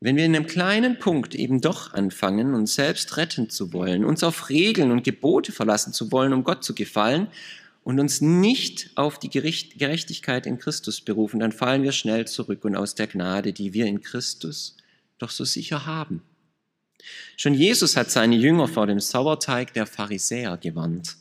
Wenn 0.00 0.16
wir 0.16 0.24
in 0.24 0.36
einem 0.36 0.46
kleinen 0.46 0.98
Punkt 1.00 1.34
eben 1.34 1.60
doch 1.60 1.92
anfangen, 1.92 2.54
uns 2.54 2.74
selbst 2.74 3.16
retten 3.16 3.50
zu 3.50 3.72
wollen, 3.72 4.04
uns 4.04 4.22
auf 4.22 4.48
Regeln 4.48 4.92
und 4.92 5.02
Gebote 5.02 5.50
verlassen 5.50 5.92
zu 5.92 6.12
wollen, 6.12 6.32
um 6.32 6.44
Gott 6.44 6.62
zu 6.62 6.72
gefallen 6.74 7.26
und 7.82 7.98
uns 7.98 8.20
nicht 8.20 8.90
auf 8.94 9.18
die 9.18 9.28
Gerechtigkeit 9.28 10.46
in 10.46 10.58
Christus 10.58 11.00
berufen, 11.00 11.40
dann 11.40 11.50
fallen 11.50 11.82
wir 11.82 11.90
schnell 11.90 12.28
zurück 12.28 12.64
und 12.64 12.76
aus 12.76 12.94
der 12.94 13.08
Gnade, 13.08 13.52
die 13.52 13.74
wir 13.74 13.86
in 13.86 14.00
Christus 14.00 14.76
doch 15.18 15.30
so 15.30 15.44
sicher 15.44 15.84
haben. 15.84 16.22
Schon 17.36 17.54
Jesus 17.54 17.96
hat 17.96 18.10
seine 18.10 18.36
Jünger 18.36 18.68
vor 18.68 18.86
dem 18.86 19.00
Sauerteig 19.00 19.72
der 19.72 19.86
Pharisäer 19.86 20.56
gewarnt. 20.58 21.16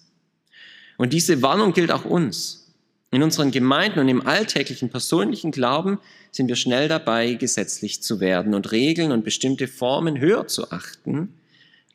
Und 0.98 1.14
diese 1.14 1.42
Warnung 1.42 1.74
gilt 1.74 1.92
auch 1.92 2.06
uns. 2.06 2.67
In 3.10 3.24
unseren 3.24 3.52
Gemeinden 3.52 4.00
und 4.00 4.10
im 4.10 4.26
alltäglichen 4.28 4.90
persönlichen 4.90 5.52
Glauben 5.52 6.00
sind 6.32 6.50
wir 6.50 6.58
schnell 6.58 6.90
dabei, 6.90 7.36
gesetzlich 7.36 8.04
zu 8.04 8.20
werden 8.20 8.54
und 8.54 8.72
Regeln 8.72 9.12
und 9.12 9.24
bestimmte 9.24 9.68
Formen 9.68 10.20
höher 10.20 10.48
zu 10.48 10.72
achten 10.72 11.34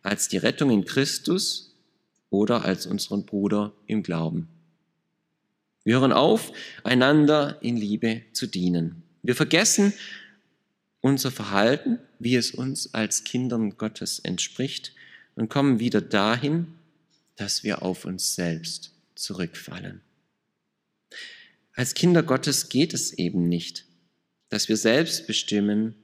als 0.02 0.28
die 0.28 0.38
Rettung 0.38 0.70
in 0.70 0.84
Christus 0.84 1.74
oder 2.30 2.64
als 2.64 2.86
unseren 2.86 3.26
Bruder 3.26 3.72
im 3.86 4.02
Glauben. 4.02 4.48
Wir 5.84 6.00
hören 6.00 6.12
auf, 6.12 6.52
einander 6.82 7.58
in 7.60 7.76
Liebe 7.76 8.22
zu 8.32 8.46
dienen. 8.46 9.02
Wir 9.22 9.34
vergessen 9.34 9.92
unser 11.00 11.30
Verhalten, 11.30 11.98
wie 12.18 12.36
es 12.36 12.52
uns 12.52 12.94
als 12.94 13.24
Kindern 13.24 13.76
Gottes 13.76 14.18
entspricht, 14.18 14.92
und 15.34 15.48
kommen 15.48 15.78
wieder 15.78 16.00
dahin, 16.02 16.74
dass 17.36 17.64
wir 17.64 17.82
auf 17.82 18.04
uns 18.04 18.34
selbst 18.34 18.92
zurückfallen. 19.14 20.02
Als 21.74 21.94
Kinder 21.94 22.22
Gottes 22.22 22.68
geht 22.68 22.92
es 22.92 23.12
eben 23.12 23.48
nicht, 23.48 23.86
dass 24.50 24.68
wir 24.68 24.76
selbst 24.76 25.26
bestimmen, 25.26 25.94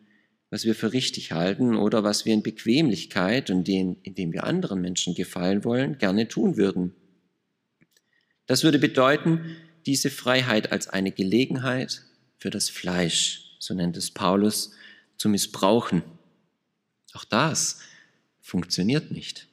was 0.50 0.64
wir 0.64 0.74
für 0.74 0.94
richtig 0.94 1.32
halten 1.32 1.76
oder 1.76 2.04
was 2.04 2.24
wir 2.24 2.32
in 2.32 2.42
Bequemlichkeit 2.42 3.50
und 3.50 3.68
den, 3.68 3.96
indem 4.02 4.32
wir 4.32 4.44
anderen 4.44 4.80
Menschen 4.80 5.14
gefallen 5.14 5.64
wollen, 5.64 5.98
gerne 5.98 6.26
tun 6.26 6.56
würden. 6.56 6.94
Das 8.46 8.64
würde 8.64 8.78
bedeuten, 8.78 9.56
diese 9.84 10.08
Freiheit 10.08 10.72
als 10.72 10.88
eine 10.88 11.12
Gelegenheit 11.12 12.02
für 12.38 12.48
das 12.48 12.70
Fleisch, 12.70 13.56
so 13.58 13.74
nennt 13.74 13.96
es 13.98 14.10
Paulus, 14.10 14.72
zu 15.18 15.28
missbrauchen. 15.28 16.02
Auch 17.12 17.24
das 17.24 17.80
funktioniert 18.40 19.10
nicht. 19.10 19.48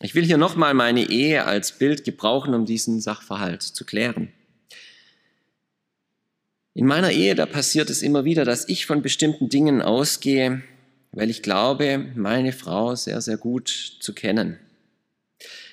Ich 0.00 0.16
will 0.16 0.24
hier 0.24 0.38
nochmal 0.38 0.74
meine 0.74 1.08
Ehe 1.08 1.44
als 1.44 1.78
Bild 1.78 2.02
gebrauchen, 2.04 2.54
um 2.54 2.64
diesen 2.64 3.00
Sachverhalt 3.00 3.62
zu 3.62 3.84
klären. 3.84 4.32
In 6.74 6.86
meiner 6.86 7.10
Ehe, 7.10 7.34
da 7.34 7.46
passiert 7.46 7.90
es 7.90 8.02
immer 8.02 8.24
wieder, 8.24 8.44
dass 8.44 8.68
ich 8.68 8.86
von 8.86 9.02
bestimmten 9.02 9.48
Dingen 9.48 9.82
ausgehe, 9.82 10.62
weil 11.12 11.28
ich 11.28 11.42
glaube, 11.42 12.12
meine 12.14 12.52
Frau 12.52 12.94
sehr, 12.94 13.20
sehr 13.20 13.36
gut 13.36 13.68
zu 14.00 14.14
kennen. 14.14 14.58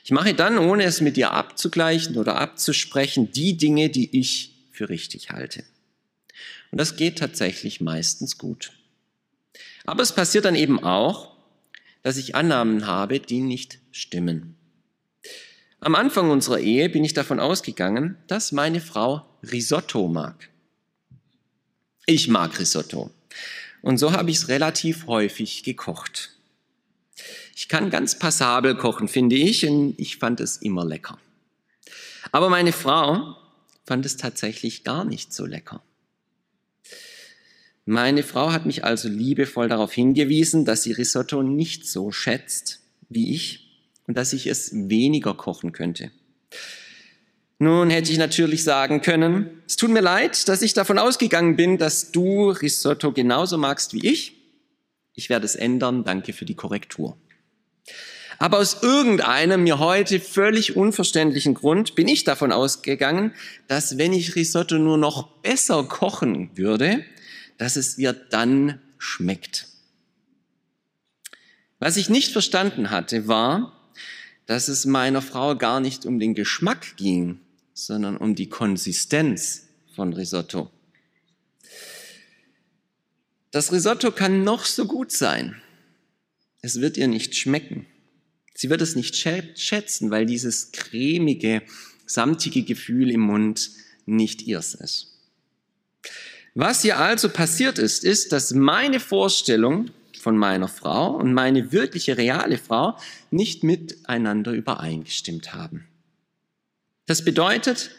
Ich 0.03 0.12
mache 0.12 0.33
dann, 0.33 0.57
ohne 0.57 0.86
es 0.86 1.01
mit 1.01 1.17
ihr 1.17 1.31
abzugleichen 1.31 2.17
oder 2.17 2.38
abzusprechen, 2.38 3.31
die 3.31 3.57
Dinge, 3.57 3.89
die 3.89 4.17
ich 4.17 4.55
für 4.71 4.89
richtig 4.89 5.29
halte. 5.29 5.63
Und 6.71 6.79
das 6.79 6.95
geht 6.95 7.19
tatsächlich 7.19 7.81
meistens 7.81 8.38
gut. 8.38 8.71
Aber 9.86 10.01
es 10.01 10.13
passiert 10.13 10.45
dann 10.45 10.55
eben 10.55 10.83
auch, 10.83 11.36
dass 12.03 12.17
ich 12.17 12.36
Annahmen 12.36 12.88
habe, 12.88 13.19
die 13.19 13.41
nicht 13.41 13.79
stimmen. 13.91 14.55
Am 15.79 15.93
Anfang 15.93 16.31
unserer 16.31 16.60
Ehe 16.60 16.89
bin 16.89 17.03
ich 17.03 17.13
davon 17.13 17.39
ausgegangen, 17.39 18.17
dass 18.27 18.51
meine 18.51 18.81
Frau 18.81 19.25
Risotto 19.43 20.07
mag. 20.07 20.49
Ich 22.09 22.29
mag 22.29 22.57
Risotto. 22.57 23.11
Und 23.81 23.97
so 23.97 24.13
habe 24.13 24.31
ich 24.31 24.37
es 24.37 24.47
relativ 24.47 25.07
häufig 25.07 25.63
gekocht. 25.63 26.31
Ich 27.53 27.67
kann 27.67 27.89
ganz 27.89 28.17
passabel 28.17 28.77
kochen, 28.77 29.09
finde 29.09 29.35
ich, 29.35 29.67
und 29.67 29.93
ich 29.99 30.15
fand 30.15 30.39
es 30.39 30.55
immer 30.55 30.85
lecker. 30.85 31.19
Aber 32.31 32.49
meine 32.49 32.71
Frau 32.71 33.35
fand 33.85 34.05
es 34.05 34.15
tatsächlich 34.15 34.85
gar 34.85 35.03
nicht 35.03 35.33
so 35.33 35.45
lecker. 35.45 35.83
Meine 37.83 38.23
Frau 38.23 38.53
hat 38.53 38.65
mich 38.65 38.85
also 38.85 39.09
liebevoll 39.09 39.67
darauf 39.67 39.91
hingewiesen, 39.91 40.63
dass 40.63 40.83
sie 40.83 40.93
Risotto 40.93 41.43
nicht 41.43 41.85
so 41.85 42.13
schätzt 42.13 42.79
wie 43.09 43.33
ich 43.35 43.81
und 44.07 44.15
dass 44.15 44.31
ich 44.31 44.47
es 44.47 44.71
weniger 44.73 45.33
kochen 45.33 45.73
könnte. 45.73 46.11
Nun 47.59 47.89
hätte 47.89 48.11
ich 48.11 48.19
natürlich 48.19 48.63
sagen 48.63 49.01
können, 49.01 49.63
es 49.65 49.77
tut 49.77 49.89
mir 49.89 50.01
leid, 50.01 50.47
dass 50.47 50.61
ich 50.61 50.73
davon 50.73 50.99
ausgegangen 50.99 51.55
bin, 51.55 51.79
dass 51.79 52.11
du 52.11 52.49
Risotto 52.49 53.11
genauso 53.11 53.57
magst 53.57 53.93
wie 53.93 54.07
ich. 54.07 54.33
Ich 55.13 55.29
werde 55.29 55.45
es 55.45 55.55
ändern, 55.55 56.03
danke 56.03 56.33
für 56.33 56.45
die 56.45 56.53
Korrektur. 56.53 57.17
Aber 58.37 58.59
aus 58.59 58.83
irgendeinem 58.83 59.63
mir 59.63 59.79
heute 59.79 60.19
völlig 60.19 60.75
unverständlichen 60.75 61.55
Grund 61.55 61.95
bin 61.95 62.07
ich 62.07 62.23
davon 62.23 62.51
ausgegangen, 62.51 63.33
dass 63.67 63.97
wenn 63.97 64.13
ich 64.13 64.35
Risotto 64.35 64.77
nur 64.77 64.99
noch 64.99 65.27
besser 65.41 65.83
kochen 65.83 66.51
würde, 66.55 67.03
dass 67.57 67.75
es 67.75 67.97
ihr 67.97 68.13
dann 68.13 68.79
schmeckt. 68.99 69.67
Was 71.79 71.97
ich 71.97 72.09
nicht 72.09 72.31
verstanden 72.31 72.91
hatte, 72.91 73.27
war, 73.27 73.73
dass 74.45 74.67
es 74.67 74.85
meiner 74.85 75.23
Frau 75.23 75.55
gar 75.55 75.79
nicht 75.79 76.05
um 76.05 76.19
den 76.19 76.35
Geschmack 76.35 76.95
ging, 76.97 77.39
sondern 77.77 78.17
um 78.17 78.33
die 78.33 78.49
Konsistenz 78.49 79.67
von 79.95 80.11
Risotto. 80.11 80.71
Das 83.51 83.71
Risotto 83.71 84.11
kann 84.11 84.43
noch 84.43 84.65
so 84.65 84.85
gut 84.85 85.11
sein. 85.11 85.61
Es 86.61 86.81
wird 86.81 86.97
ihr 86.97 87.07
nicht 87.07 87.35
schmecken. 87.35 87.85
Sie 88.55 88.71
wird 88.71 88.81
es 88.81 88.95
nicht 88.95 89.15
schätzen, 89.15 90.09
weil 90.09 90.25
dieses 90.25 90.71
cremige, 90.71 91.61
samtige 92.07 92.63
Gefühl 92.63 93.11
im 93.11 93.21
Mund 93.21 93.69
nicht 94.07 94.41
ihrs 94.41 94.73
ist. 94.73 95.13
Was 96.55 96.81
hier 96.81 96.97
also 96.97 97.29
passiert 97.29 97.77
ist, 97.77 98.03
ist, 98.03 98.31
dass 98.31 98.55
meine 98.55 98.99
Vorstellung 98.99 99.91
von 100.19 100.35
meiner 100.35 100.67
Frau 100.67 101.15
und 101.15 101.31
meine 101.31 101.71
wirkliche 101.71 102.17
reale 102.17 102.57
Frau 102.57 102.97
nicht 103.29 103.63
miteinander 103.63 104.51
übereingestimmt 104.53 105.53
haben. 105.53 105.87
Das 107.07 107.25
bedeutet, 107.25 107.91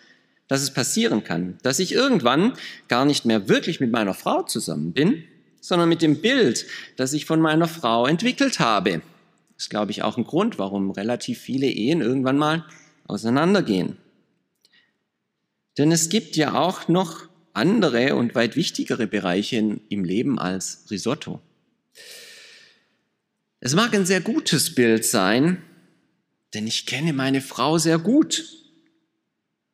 dass 0.46 0.62
es 0.62 0.72
passieren 0.72 1.24
kann, 1.24 1.58
dass 1.62 1.78
ich 1.78 1.92
irgendwann 1.92 2.54
gar 2.88 3.04
nicht 3.04 3.24
mehr 3.24 3.48
wirklich 3.48 3.80
mit 3.80 3.90
meiner 3.90 4.14
Frau 4.14 4.42
zusammen 4.42 4.92
bin, 4.92 5.24
sondern 5.60 5.88
mit 5.88 6.02
dem 6.02 6.20
Bild, 6.20 6.66
das 6.96 7.12
ich 7.12 7.26
von 7.26 7.40
meiner 7.40 7.68
Frau 7.68 8.06
entwickelt 8.06 8.60
habe. 8.60 9.02
Das 9.56 9.64
ist, 9.64 9.70
glaube 9.70 9.90
ich, 9.90 10.02
auch 10.02 10.16
ein 10.16 10.24
Grund, 10.24 10.58
warum 10.58 10.90
relativ 10.90 11.40
viele 11.40 11.66
Ehen 11.66 12.00
irgendwann 12.00 12.38
mal 12.38 12.64
auseinandergehen. 13.06 13.96
Denn 15.76 15.90
es 15.90 16.08
gibt 16.08 16.36
ja 16.36 16.54
auch 16.54 16.88
noch 16.88 17.28
andere 17.52 18.14
und 18.14 18.34
weit 18.34 18.56
wichtigere 18.56 19.06
Bereiche 19.06 19.56
im 19.88 20.04
Leben 20.04 20.38
als 20.38 20.84
Risotto. 20.90 21.40
Es 23.60 23.74
mag 23.74 23.94
ein 23.94 24.06
sehr 24.06 24.20
gutes 24.20 24.74
Bild 24.74 25.04
sein, 25.04 25.62
denn 26.54 26.66
ich 26.66 26.86
kenne 26.86 27.12
meine 27.12 27.40
Frau 27.40 27.78
sehr 27.78 27.98
gut. 27.98 28.44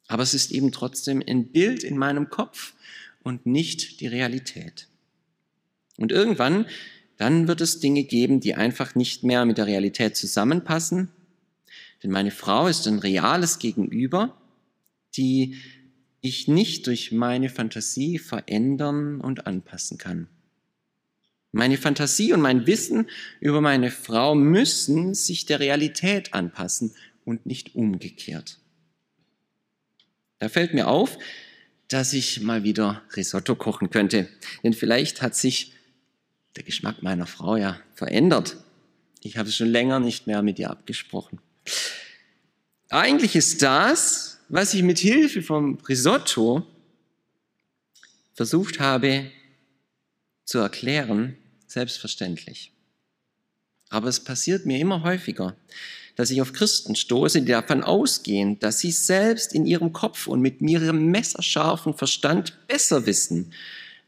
Aber 0.07 0.23
es 0.23 0.35
ist 0.35 0.51
eben 0.53 0.73
trotzdem 0.73 1.23
ein 1.27 1.49
Bild 1.49 1.83
in 1.83 1.97
meinem 1.97 2.31
Kopf 2.31 2.75
und 3.23 3.47
nicht 3.47 4.01
die 4.01 4.07
Realität. 4.07 4.89
Und 5.97 6.13
irgendwann, 6.13 6.67
dann 7.17 7.49
wird 7.49 7.61
es 7.61 7.81
Dinge 7.81 8.05
geben, 8.05 8.41
die 8.41 8.55
einfach 8.55 8.95
nicht 8.95 9.23
mehr 9.23 9.45
mit 9.45 9.59
der 9.59 9.67
Realität 9.67 10.17
zusammenpassen. 10.17 11.11
Denn 12.03 12.11
meine 12.11 12.31
Frau 12.31 12.67
ist 12.67 12.87
ein 12.87 12.99
reales 12.99 13.59
Gegenüber, 13.59 14.37
die 15.17 15.57
ich 16.21 16.49
nicht 16.49 16.87
durch 16.87 17.13
meine 17.13 17.49
Fantasie 17.49 18.19
verändern 18.19 19.21
und 19.21 19.47
anpassen 19.47 19.99
kann. 19.99 20.29
Meine 21.53 21.79
Fantasie 21.79 22.33
und 22.33 22.41
mein 22.41 22.67
Wissen 22.67 23.07
über 23.41 23.61
meine 23.61 23.91
Frau 23.91 24.35
müssen 24.35 25.15
sich 25.15 25.47
der 25.47 25.61
Realität 25.61 26.35
anpassen 26.35 26.95
und 27.25 27.47
nicht 27.47 27.77
umgekehrt. 27.77 28.59
Da 30.45 30.51
fällt 30.51 30.75
mir 30.75 30.89
auf, 30.89 31.17
dass 31.89 32.13
ich 32.13 32.43
mal 32.43 32.65
wieder 32.65 33.03
Risotto 33.17 33.55
kochen 33.55 33.89
könnte. 33.89 34.29
Denn 34.63 34.75
vielleicht 34.75 35.23
hat 35.23 35.35
sich 35.35 35.73
der 36.55 36.65
Geschmack 36.65 37.03
meiner 37.03 37.27
Frau 37.27 37.57
ja 37.57 37.81
verändert. 37.95 38.59
Ich 39.23 39.39
habe 39.39 39.49
es 39.49 39.57
schon 39.57 39.71
länger 39.71 40.01
nicht 40.01 40.27
mehr 40.27 40.43
mit 40.43 40.59
ihr 40.59 40.69
abgesprochen. 40.69 41.41
Eigentlich 42.91 43.37
ist 43.37 43.63
das, 43.63 44.39
was 44.51 44.75
ich 44.75 44.83
mit 44.83 44.99
Hilfe 44.99 45.41
vom 45.41 45.79
Risotto 45.89 46.67
versucht 48.35 48.81
habe 48.81 49.31
zu 50.45 50.59
erklären, 50.59 51.39
selbstverständlich. 51.69 52.71
Aber 53.89 54.09
es 54.09 54.23
passiert 54.23 54.67
mir 54.67 54.79
immer 54.79 55.05
häufiger, 55.05 55.57
dass 56.17 56.31
ich 56.31 56.41
auf 56.41 56.53
Christen 56.53 56.95
stoße, 56.95 57.43
die 57.43 57.53
davon 57.53 57.83
ausgehen, 57.83 58.59
dass 58.61 58.79
sie 58.79 58.93
selbst 58.93 59.53
in 59.53 59.67
ihrem 59.67 59.93
Kopf 59.93 60.27
und 60.27 60.41
mit 60.41 60.61
ihrem 60.61 61.11
messerscharfen 61.11 61.95
Verstand 61.95 62.57
besser 62.69 63.07
wissen, 63.07 63.53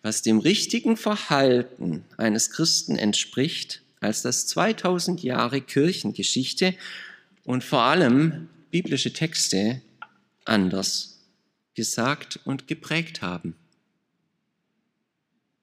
was 0.03 0.23
dem 0.23 0.39
richtigen 0.39 0.97
Verhalten 0.97 2.05
eines 2.17 2.51
Christen 2.51 2.97
entspricht, 2.97 3.83
als 4.01 4.23
das 4.23 4.47
2000 4.47 5.23
Jahre 5.23 5.61
Kirchengeschichte 5.61 6.75
und 7.45 7.65
vor 7.65 7.83
allem 7.83 8.49
biblische 8.71 9.13
Texte 9.13 9.81
anders 10.45 11.19
gesagt 11.75 12.39
und 12.45 12.69
geprägt 12.69 13.21
haben. 13.21 13.57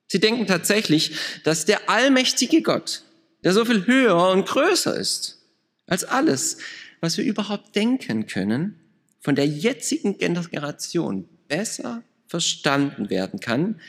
Sie 0.08 0.20
denken 0.20 0.46
tatsächlich, 0.46 1.16
dass 1.44 1.66
der 1.66 1.90
allmächtige 1.90 2.62
Gott, 2.62 3.04
der 3.44 3.54
so 3.54 3.66
viel 3.66 3.88
höher 3.88 4.30
und 4.30 4.46
größer 4.46 4.96
ist 4.96 5.43
als 5.88 6.04
alles, 6.04 6.58
was 7.02 7.18
wir 7.18 7.26
überhaupt 7.26 7.76
denken 7.76 8.28
können, 8.28 8.80
von 9.20 9.36
der 9.36 9.48
jetzigen 9.48 10.18
Generation 10.18 11.28
besser 11.48 12.04
verstanden 12.28 13.10
werden 13.10 13.40
kann, 13.40 13.80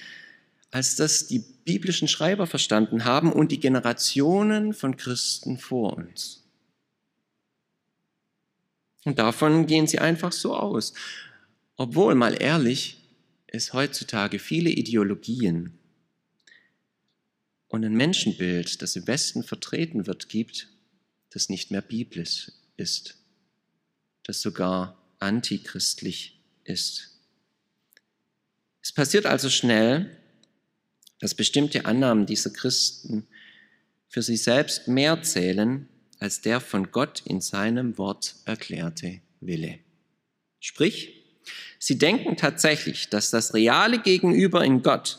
als 0.71 0.97
das 0.97 1.27
die 1.27 1.39
biblischen 1.65 2.09
Schreiber 2.09 2.47
verstanden 2.47 3.05
haben 3.05 3.33
und 3.33 3.53
die 3.53 3.61
Generationen 3.61 4.75
von 4.75 4.97
Christen 4.97 5.59
vor 5.59 5.97
uns. 5.97 6.43
Und 9.05 9.19
davon 9.19 9.67
gehen 9.67 9.87
sie 9.87 9.99
einfach 9.99 10.33
so 10.33 10.57
aus. 10.57 10.95
Obwohl, 11.77 12.15
mal 12.15 12.41
ehrlich, 12.41 13.03
es 13.47 13.73
heutzutage 13.73 14.39
viele 14.39 14.71
Ideologien 14.71 15.79
und 17.69 17.85
ein 17.85 17.95
Menschenbild, 17.95 18.83
das 18.83 18.97
im 18.97 19.07
Westen 19.07 19.43
vertreten 19.43 20.07
wird, 20.07 20.29
gibt, 20.29 20.69
das 21.35 21.49
nicht 21.49 21.71
mehr 21.73 21.83
biblisch 21.83 22.53
ist, 22.77 23.17
das 24.23 24.41
sogar 24.41 24.97
antichristlich 25.19 26.41
ist. 26.63 27.11
Es 28.81 28.93
passiert 28.93 29.27
also 29.27 29.51
schnell, 29.51 30.17
dass 31.19 31.35
bestimmte 31.35 31.87
Annahmen 31.87 32.27
dieser 32.27 32.51
Christen 32.51 33.27
für 34.09 34.23
sie 34.23 34.37
selbst 34.37 34.87
mehr 34.87 35.23
zählen 35.23 35.89
als 36.21 36.41
der 36.41 36.61
von 36.61 36.93
Gott 36.93 37.23
in 37.27 37.41
seinem 37.41 37.99
Wort 37.99 38.37
erklärte 38.45 39.21
Wille. 39.41 39.81
Sprich, 40.61 41.25
sie 41.79 41.99
denken 41.99 42.37
tatsächlich, 42.37 43.09
dass 43.09 43.31
das 43.31 43.55
reale 43.55 44.01
Gegenüber 44.01 44.65
in 44.65 44.83
Gott 44.83 45.19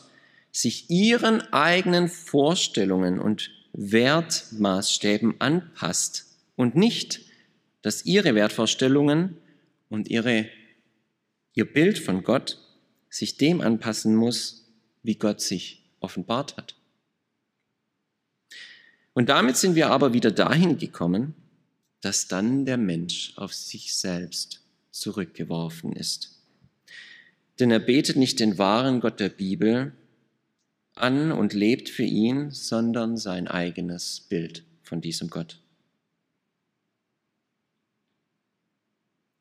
sich 0.50 0.88
ihren 0.88 1.42
eigenen 1.52 2.08
Vorstellungen 2.08 3.18
und 3.18 3.50
Wertmaßstäben 3.76 5.38
anpasst 5.38 6.26
und 6.56 6.74
nicht, 6.76 7.20
dass 7.82 8.06
ihre 8.06 8.34
Wertvorstellungen 8.34 9.36
und 9.90 10.08
ihre, 10.08 10.48
ihr 11.52 11.70
Bild 11.70 11.98
von 11.98 12.24
Gott 12.24 12.58
sich 13.10 13.36
dem 13.36 13.60
anpassen 13.60 14.16
muss, 14.16 14.66
wie 15.02 15.16
Gott 15.16 15.40
sich 15.40 15.84
offenbart 16.00 16.56
hat. 16.56 16.74
Und 19.12 19.28
damit 19.28 19.56
sind 19.56 19.74
wir 19.74 19.90
aber 19.90 20.12
wieder 20.12 20.30
dahin 20.30 20.78
gekommen, 20.78 21.34
dass 22.00 22.28
dann 22.28 22.64
der 22.64 22.76
Mensch 22.78 23.32
auf 23.36 23.54
sich 23.54 23.94
selbst 23.94 24.62
zurückgeworfen 24.90 25.92
ist. 25.92 26.40
Denn 27.58 27.70
er 27.70 27.78
betet 27.78 28.16
nicht 28.16 28.40
den 28.40 28.58
wahren 28.58 29.00
Gott 29.00 29.20
der 29.20 29.28
Bibel, 29.28 29.92
an 30.96 31.32
und 31.32 31.52
lebt 31.52 31.88
für 31.88 32.02
ihn, 32.02 32.50
sondern 32.50 33.16
sein 33.16 33.48
eigenes 33.48 34.20
Bild 34.28 34.64
von 34.82 35.00
diesem 35.00 35.30
Gott. 35.30 35.60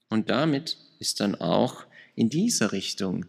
Und 0.10 0.30
damit 0.30 0.78
ist 1.00 1.20
dann 1.20 1.36
auch 1.36 1.86
in 2.15 2.30
dieser 2.30 2.72
Richtung 2.72 3.26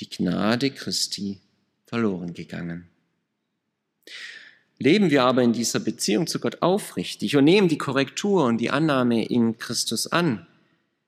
die 0.00 0.10
Gnade 0.10 0.70
Christi 0.70 1.40
verloren 1.86 2.34
gegangen. 2.34 2.88
Leben 4.78 5.10
wir 5.10 5.24
aber 5.24 5.42
in 5.42 5.54
dieser 5.54 5.80
Beziehung 5.80 6.26
zu 6.26 6.38
Gott 6.38 6.60
aufrichtig 6.60 7.36
und 7.36 7.44
nehmen 7.44 7.68
die 7.68 7.78
Korrektur 7.78 8.44
und 8.44 8.58
die 8.58 8.70
Annahme 8.70 9.24
in 9.24 9.56
Christus 9.56 10.06
an, 10.06 10.46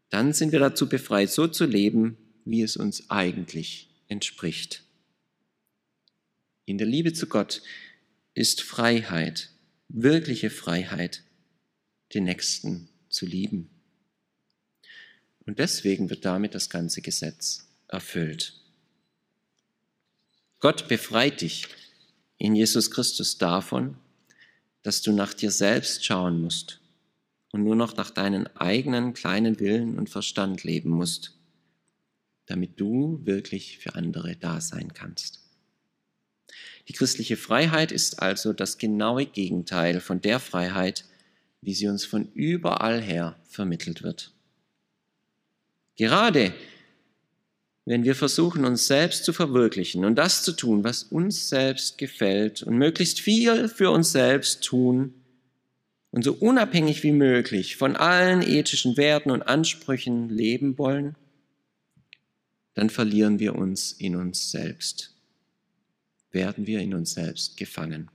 dann 0.09 0.33
sind 0.33 0.52
wir 0.52 0.59
dazu 0.59 0.88
befreit, 0.88 1.31
so 1.31 1.46
zu 1.48 1.66
leben, 1.66 2.16
wie 2.46 2.62
es 2.62 2.78
uns 2.78 3.11
eigentlich 3.11 3.90
entspricht. 4.09 4.85
In 6.68 6.76
der 6.76 6.87
Liebe 6.87 7.14
zu 7.14 7.28
Gott 7.28 7.62
ist 8.35 8.61
Freiheit, 8.61 9.48
wirkliche 9.88 10.50
Freiheit, 10.50 11.22
den 12.12 12.24
Nächsten 12.24 12.90
zu 13.09 13.24
lieben. 13.24 13.70
Und 15.46 15.61
deswegen 15.61 16.11
wird 16.11 16.26
damit 16.26 16.54
das 16.54 16.68
ganze 16.68 17.00
Gesetz 17.00 17.66
erfüllt. 17.87 18.52
Gott 20.61 20.88
befreit 20.88 21.40
dich 21.40 21.68
in 22.37 22.54
Jesus 22.54 22.90
Christus 22.90 23.38
davon, 23.38 23.96
dass 24.83 25.00
du 25.00 25.12
nach 25.12 25.33
dir 25.33 25.50
selbst 25.50 26.04
schauen 26.04 26.38
musst 26.38 26.83
und 27.50 27.64
nur 27.64 27.76
noch 27.76 27.96
nach 27.96 28.11
deinen 28.11 28.46
eigenen 28.59 29.14
kleinen 29.14 29.59
Willen 29.59 29.98
und 29.98 30.11
Verstand 30.11 30.64
leben 30.64 30.90
musst, 30.90 31.35
damit 32.44 32.78
du 32.78 33.24
wirklich 33.24 33.78
für 33.78 33.94
andere 33.94 34.37
da 34.37 34.61
sein 34.61 34.92
kannst. 34.92 35.47
Die 36.88 36.94
christliche 36.94 37.37
Freiheit 37.37 37.92
ist 37.92 38.22
also 38.22 38.55
das 38.55 38.79
genaue 38.79 39.27
Gegenteil 39.27 40.01
von 40.01 40.22
der 40.22 40.40
Freiheit, 40.40 41.05
wie 41.61 41.74
sie 41.74 41.87
uns 41.87 42.07
von 42.07 42.33
überall 42.33 43.03
her 43.03 43.37
vermittelt 43.46 44.03
wird. 44.03 44.33
Gerade 45.96 46.55
wenn 47.85 48.05
wir 48.05 48.14
versuchen, 48.14 48.64
uns 48.64 48.87
selbst 48.87 49.24
zu 49.24 49.33
verwirklichen 49.33 50.05
und 50.05 50.16
das 50.16 50.42
zu 50.42 50.53
tun, 50.53 50.85
was 50.85 51.03
uns 51.03 51.48
selbst 51.48 51.98
gefällt 51.98 52.62
und 52.62 52.77
möglichst 52.77 53.20
viel 53.20 53.68
für 53.68 53.90
uns 53.90 54.12
selbst 54.12 54.62
tun 54.62 55.14
und 56.11 56.22
so 56.22 56.33
unabhängig 56.35 57.03
wie 57.03 57.12
möglich 57.12 57.77
von 57.77 57.96
allen 57.96 58.42
ethischen 58.42 58.96
Werten 58.96 59.31
und 59.31 59.42
Ansprüchen 59.42 60.31
leben 60.31 60.79
wollen, 60.79 61.16
dann 62.74 62.88
verlieren 62.88 63.38
wir 63.38 63.57
uns 63.57 63.92
in 63.92 64.16
uns 64.16 64.51
selbst 64.51 65.17
werden 66.30 66.66
wir 66.66 66.80
in 66.80 66.94
uns 66.94 67.12
selbst 67.12 67.56
gefangen. 67.56 68.10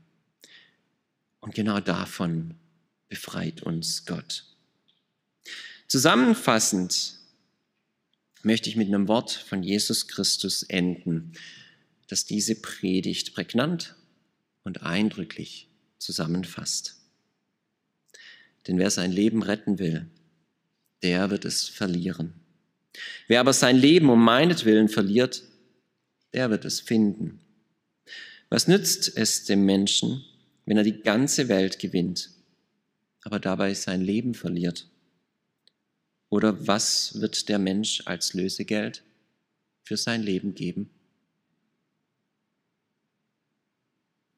Und 1.39 1.55
genau 1.55 1.79
davon 1.79 2.55
befreit 3.09 3.63
uns 3.63 4.05
Gott. 4.05 4.45
Zusammenfassend 5.87 7.19
möchte 8.43 8.69
ich 8.69 8.75
mit 8.75 8.87
einem 8.87 9.07
Wort 9.07 9.31
von 9.31 9.63
Jesus 9.63 10.07
Christus 10.07 10.63
enden, 10.63 11.33
das 12.07 12.25
diese 12.25 12.55
Predigt 12.55 13.33
prägnant 13.33 13.95
und 14.63 14.83
eindrücklich 14.83 15.69
zusammenfasst. 15.97 16.97
Denn 18.67 18.77
wer 18.79 18.89
sein 18.89 19.11
Leben 19.11 19.43
retten 19.43 19.79
will, 19.79 20.09
der 21.01 21.29
wird 21.29 21.45
es 21.45 21.67
verlieren. 21.67 22.33
Wer 23.27 23.39
aber 23.39 23.53
sein 23.53 23.77
Leben 23.77 24.09
um 24.09 24.23
meinetwillen 24.23 24.89
verliert, 24.89 25.43
der 26.33 26.49
wird 26.49 26.65
es 26.65 26.79
finden. 26.79 27.42
Was 28.53 28.67
nützt 28.67 29.17
es 29.17 29.45
dem 29.45 29.65
Menschen, 29.65 30.23
wenn 30.67 30.77
er 30.77 30.83
die 30.83 31.01
ganze 31.01 31.49
Welt 31.49 31.79
gewinnt, 31.79 32.29
aber 33.23 33.39
dabei 33.39 33.73
sein 33.73 33.99
Leben 33.99 34.35
verliert? 34.35 34.87
Oder 36.29 36.67
was 36.67 37.19
wird 37.19 37.49
der 37.49 37.57
Mensch 37.57 38.03
als 38.05 38.35
Lösegeld 38.35 39.03
für 39.81 39.97
sein 39.97 40.21
Leben 40.21 40.53
geben? 40.53 40.91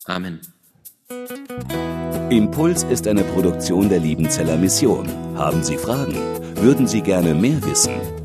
Amen. 0.06 0.40
Impuls 2.30 2.84
ist 2.84 3.08
eine 3.08 3.26
Produktion 3.26 3.90
der 3.90 4.00
Liebenzeller 4.00 4.56
Mission. 4.56 5.10
Haben 5.36 5.62
Sie 5.62 5.76
Fragen? 5.76 6.16
Würden 6.56 6.88
Sie 6.88 7.02
gerne 7.02 7.36
mehr 7.36 7.62
wissen? 7.66 8.25